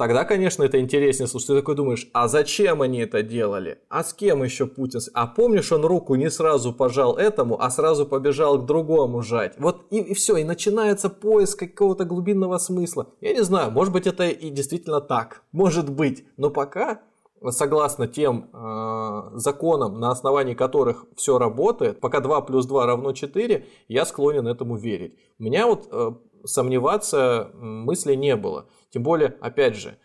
[0.00, 1.26] Тогда, конечно, это интереснее.
[1.28, 3.80] Слушай, ты такой думаешь, а зачем они это делали?
[3.90, 5.00] А с кем еще Путин?
[5.12, 9.56] А помнишь, он руку не сразу пожал этому, а сразу побежал к другому жать.
[9.58, 13.08] Вот и, и все, и начинается поиск какого-то глубинного смысла.
[13.20, 15.42] Я не знаю, может быть, это и действительно так.
[15.52, 16.24] Может быть.
[16.38, 17.02] Но пока,
[17.48, 23.66] согласно тем э, законам, на основании которых все работает, пока 2 плюс 2 равно 4,
[23.88, 25.16] я склонен этому верить.
[25.38, 26.12] У меня вот э,
[26.44, 28.66] сомневаться мысли не было.
[28.90, 29.98] Тем более, опять же,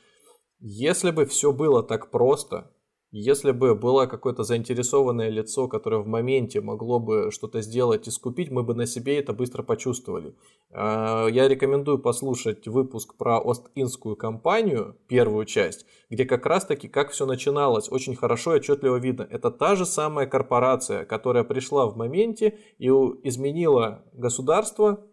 [0.60, 2.72] если бы все было так просто,
[3.18, 8.51] если бы было какое-то заинтересованное лицо, которое в моменте могло бы что-то сделать и скупить,
[8.51, 10.36] мы бы на себе это быстро почувствовали.
[10.70, 17.26] А, я рекомендую послушать выпуск про Ост-Индскую компанию, первую часть, где как раз-таки как все
[17.26, 19.26] начиналось, очень хорошо и отчетливо видно.
[19.32, 25.05] Это та же самая корпорация, которая пришла в моменте и изменила государство,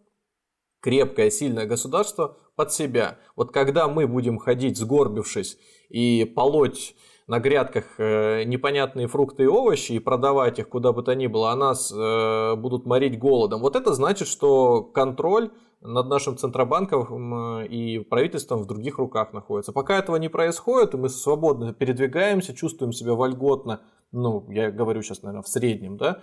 [0.81, 3.21] крепкое, сильное государство под себя.
[3.37, 5.57] Вот когда мы будем ходить сгорбившись
[5.89, 6.97] и полоть
[7.27, 11.51] на грядках э, непонятные фрукты и овощи и продавать их куда бы то ни было,
[11.51, 13.61] а нас э, будут морить голодом.
[13.61, 15.51] Вот это значит, что контроль
[15.81, 19.73] над нашим Центробанком и правительством в других руках находится.
[19.73, 23.81] Пока этого не происходит, мы свободно передвигаемся, чувствуем себя вольготно,
[24.13, 26.23] ну, я говорю сейчас, наверное, в среднем, да,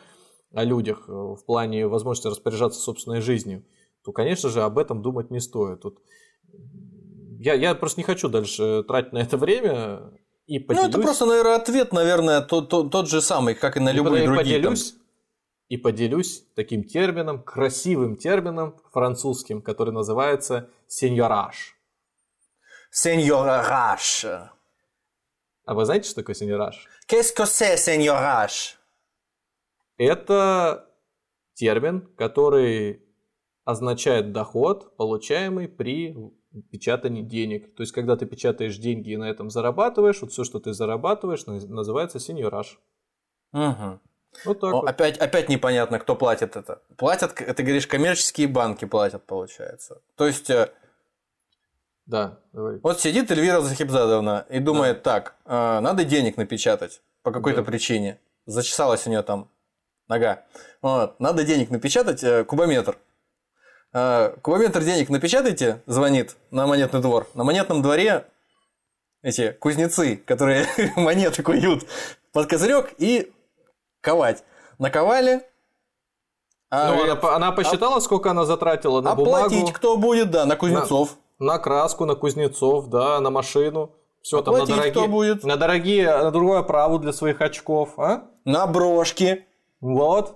[0.53, 3.65] о людях в плане возможности распоряжаться собственной жизнью,
[4.05, 5.81] то, конечно же, об этом думать не стоит.
[5.81, 5.99] Тут
[7.39, 10.11] я, я просто не хочу дальше тратить на это время
[10.49, 10.85] и поделюсь.
[10.85, 14.23] Ну, это просто, наверное, ответ, наверное, тот, тот, тот же самый, как и на любые
[14.23, 14.57] и другие.
[14.57, 15.01] Поделюсь, там.
[15.67, 21.77] И поделюсь таким термином, красивым термином французским, который называется сеньораж.
[22.89, 24.25] Сеньораж.
[25.65, 26.87] А вы знаете, что такое сеньораж?
[27.07, 28.79] Qu'est-ce que c'est сеньораж?
[29.97, 30.89] Это
[31.53, 33.03] термин, который
[33.65, 36.15] означает доход, получаемый при
[36.71, 37.75] печатании денег.
[37.75, 41.45] То есть, когда ты печатаешь деньги и на этом зарабатываешь, вот все, что ты зарабатываешь,
[41.45, 42.79] называется сеньораж.
[43.53, 43.99] Угу.
[44.45, 44.87] Вот так вот.
[44.87, 46.81] опять, опять непонятно, кто платит это.
[46.97, 50.01] Платят, ты говоришь, коммерческие банки платят, получается.
[50.15, 50.49] То есть...
[50.49, 50.71] Э,
[52.05, 52.79] да, давай.
[52.79, 55.13] Вот сидит Эльвира Захибзадовна и думает, да.
[55.13, 57.65] так, э, надо денег напечатать по какой-то да.
[57.65, 58.19] причине.
[58.45, 59.49] Зачесалась у нее там
[60.07, 60.45] нога.
[60.81, 62.97] Вот, надо денег напечатать, э, кубометр.
[63.91, 67.27] А, кубометр денег напечатайте, звонит на монетный двор.
[67.33, 68.25] На монетном дворе
[69.21, 71.85] эти кузнецы, которые монеты куют
[72.31, 73.31] под козырек и
[74.01, 74.43] ковать.
[74.77, 75.41] Наковали.
[76.71, 79.73] А, ну, она, она посчитала, а, сколько она затратила на оплатить бумагу.
[79.73, 81.17] кто будет, да, на кузнецов.
[81.39, 83.91] На, на краску, на кузнецов, да, на машину.
[84.21, 85.43] Все там на дорогие, кто будет?
[85.43, 88.25] на дорогие, на другую оправу для своих очков, а?
[88.45, 89.47] На брошки.
[89.81, 90.35] Вот.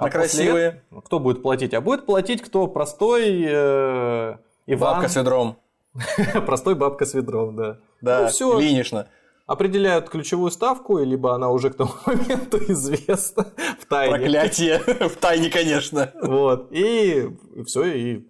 [0.00, 0.82] А, а красивые.
[0.88, 1.02] После...
[1.06, 1.74] Кто будет платить?
[1.74, 2.66] А будет платить кто?
[2.66, 4.36] Простой э,
[4.66, 4.94] Иван.
[4.94, 5.58] Бабка с ведром.
[6.46, 7.78] Простой бабка с ведром, да.
[8.00, 8.58] Да, ну, все.
[8.58, 9.08] линично.
[9.46, 14.16] Определяют ключевую ставку, либо она уже к тому моменту известна в тайне.
[14.16, 14.78] Проклятие.
[15.08, 16.10] в тайне, конечно.
[16.22, 16.68] Вот.
[16.70, 17.28] И
[17.66, 18.26] все, и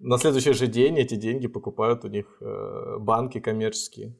[0.00, 4.16] на следующий же день эти деньги покупают у них э, банки коммерческие.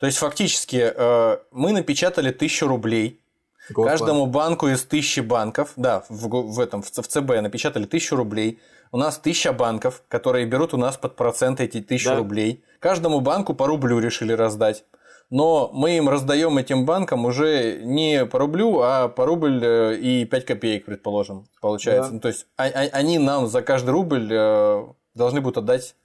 [0.00, 3.23] То есть, фактически, э, мы напечатали тысячу рублей
[3.70, 8.16] Год Каждому банку из тысячи банков, да, в, в этом в, в ЦБ напечатали тысячу
[8.16, 8.60] рублей.
[8.92, 12.16] У нас тысяча банков, которые берут у нас под процент эти тысячи да.
[12.16, 12.62] рублей.
[12.78, 14.84] Каждому банку по рублю решили раздать.
[15.30, 20.26] Но мы им раздаем этим банкам уже не по рублю, а по рубль э, и
[20.26, 22.10] 5 копеек, предположим, получается.
[22.10, 22.14] Да.
[22.14, 25.96] Ну, то есть а, а, они нам за каждый рубль э, должны будут отдать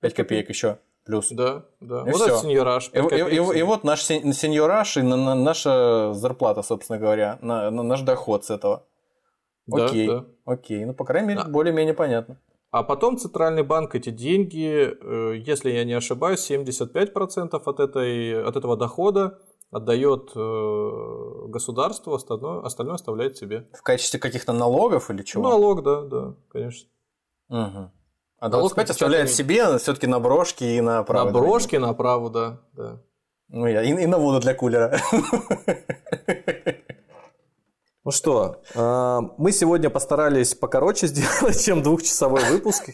[0.00, 0.78] 5 копеек еще
[1.08, 1.30] плюс.
[1.30, 2.02] Да, да.
[2.02, 2.26] И вот все.
[2.26, 2.90] это сеньораж.
[2.92, 7.70] И, и, и, и вот наш сеньораж и на, на, наша зарплата, собственно говоря, на,
[7.70, 8.84] на наш доход с этого.
[9.66, 10.24] Да, окей, да.
[10.44, 10.84] окей.
[10.84, 11.48] Ну, по крайней мере, да.
[11.48, 12.38] более-менее понятно.
[12.70, 18.56] А потом Центральный банк эти деньги, э, если я не ошибаюсь, 75% от, этой, от
[18.56, 19.38] этого дохода
[19.70, 23.66] отдает э, государству, остальное, остальное оставляет себе.
[23.72, 25.48] В качестве каких-то налогов или чего?
[25.48, 26.90] Налог, да, да, конечно.
[27.48, 27.90] Угу.
[28.38, 31.30] А налог опять оставляет себе все-таки на брошки и на оправу.
[31.30, 32.60] На брошки, на оправу, да.
[32.72, 33.00] да.
[33.48, 35.00] Ну, я, и, и на воду для кулера.
[38.04, 42.90] Ну что, а, мы сегодня постарались покороче сделать, чем двухчасовой выпуск.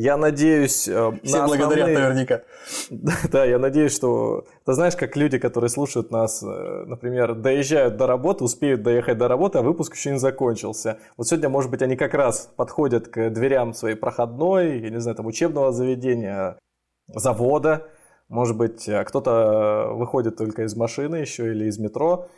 [0.00, 0.86] Я надеюсь...
[0.86, 1.98] Э, Все на благодарят основные...
[1.98, 2.42] наверняка.
[3.32, 4.46] Да, я надеюсь, что...
[4.64, 9.26] Ты знаешь, как люди, которые слушают нас, э, например, доезжают до работы, успеют доехать до
[9.26, 11.00] работы, а выпуск еще не закончился.
[11.16, 15.16] Вот сегодня, может быть, они как раз подходят к дверям своей проходной, я не знаю,
[15.16, 16.60] там, учебного заведения,
[17.08, 17.88] завода,
[18.28, 22.28] может быть, э, кто-то выходит только из машины еще или из метро,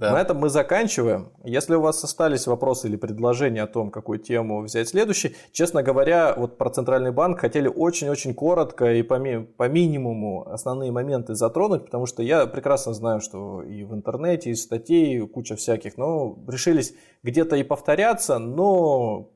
[0.00, 0.12] да.
[0.12, 1.30] На этом мы заканчиваем.
[1.44, 6.34] Если у вас остались вопросы или предложения о том, какую тему взять следующий, честно говоря,
[6.34, 11.84] вот про Центральный банк хотели очень-очень коротко и по, ми- по минимуму основные моменты затронуть,
[11.84, 16.94] потому что я прекрасно знаю, что и в интернете, и статей, куча всяких, но решились
[17.22, 19.28] где-то и повторяться, но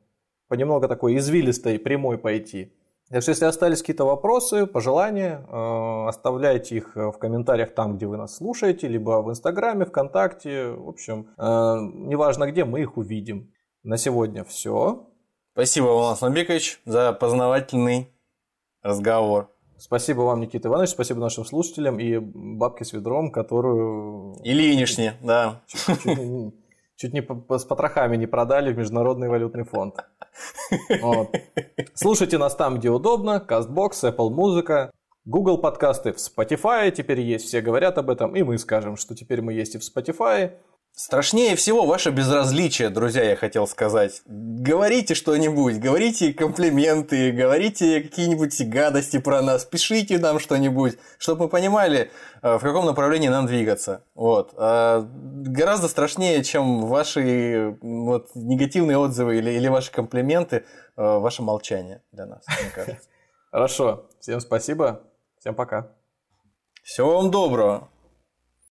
[0.48, 2.72] понемногу такой извилистой, прямой пойти.
[3.10, 8.06] Так что, если остались какие-то вопросы, пожелания, э, оставляйте их э, в комментариях там, где
[8.06, 13.52] вы нас слушаете, либо в Инстаграме, ВКонтакте, в общем, э, неважно где, мы их увидим.
[13.82, 15.06] На сегодня все.
[15.52, 18.08] Спасибо, Иван Ламбекович, за познавательный
[18.82, 19.50] разговор.
[19.76, 24.36] Спасибо вам, Никита Иванович, спасибо нашим слушателям и бабке с ведром, которую...
[24.42, 25.62] И Ильинишне, да.
[25.66, 26.54] Чуть, чуть,
[26.96, 29.96] чуть не с потрохами не продали в Международный валютный фонд.
[31.00, 31.34] Вот.
[31.94, 33.44] Слушайте нас там, где удобно.
[33.46, 34.90] CastBox, Apple Музыка,
[35.24, 37.46] Google подкасты в Spotify теперь есть.
[37.46, 40.52] Все говорят об этом, и мы скажем, что теперь мы есть и в Spotify.
[40.96, 44.22] Страшнее всего ваше безразличие, друзья, я хотел сказать.
[44.26, 52.12] Говорите что-нибудь, говорите комплименты, говорите какие-нибудь гадости про нас, пишите нам что-нибудь, чтобы мы понимали,
[52.42, 54.04] э, в каком направлении нам двигаться.
[54.14, 54.54] Вот.
[54.56, 60.62] А гораздо страшнее, чем ваши вот, негативные отзывы или, или ваши комплименты, э,
[60.96, 63.08] ваше молчание для нас, мне кажется.
[63.50, 64.06] Хорошо.
[64.20, 65.02] Всем спасибо.
[65.40, 65.90] Всем пока.
[66.84, 67.88] Всего вам доброго.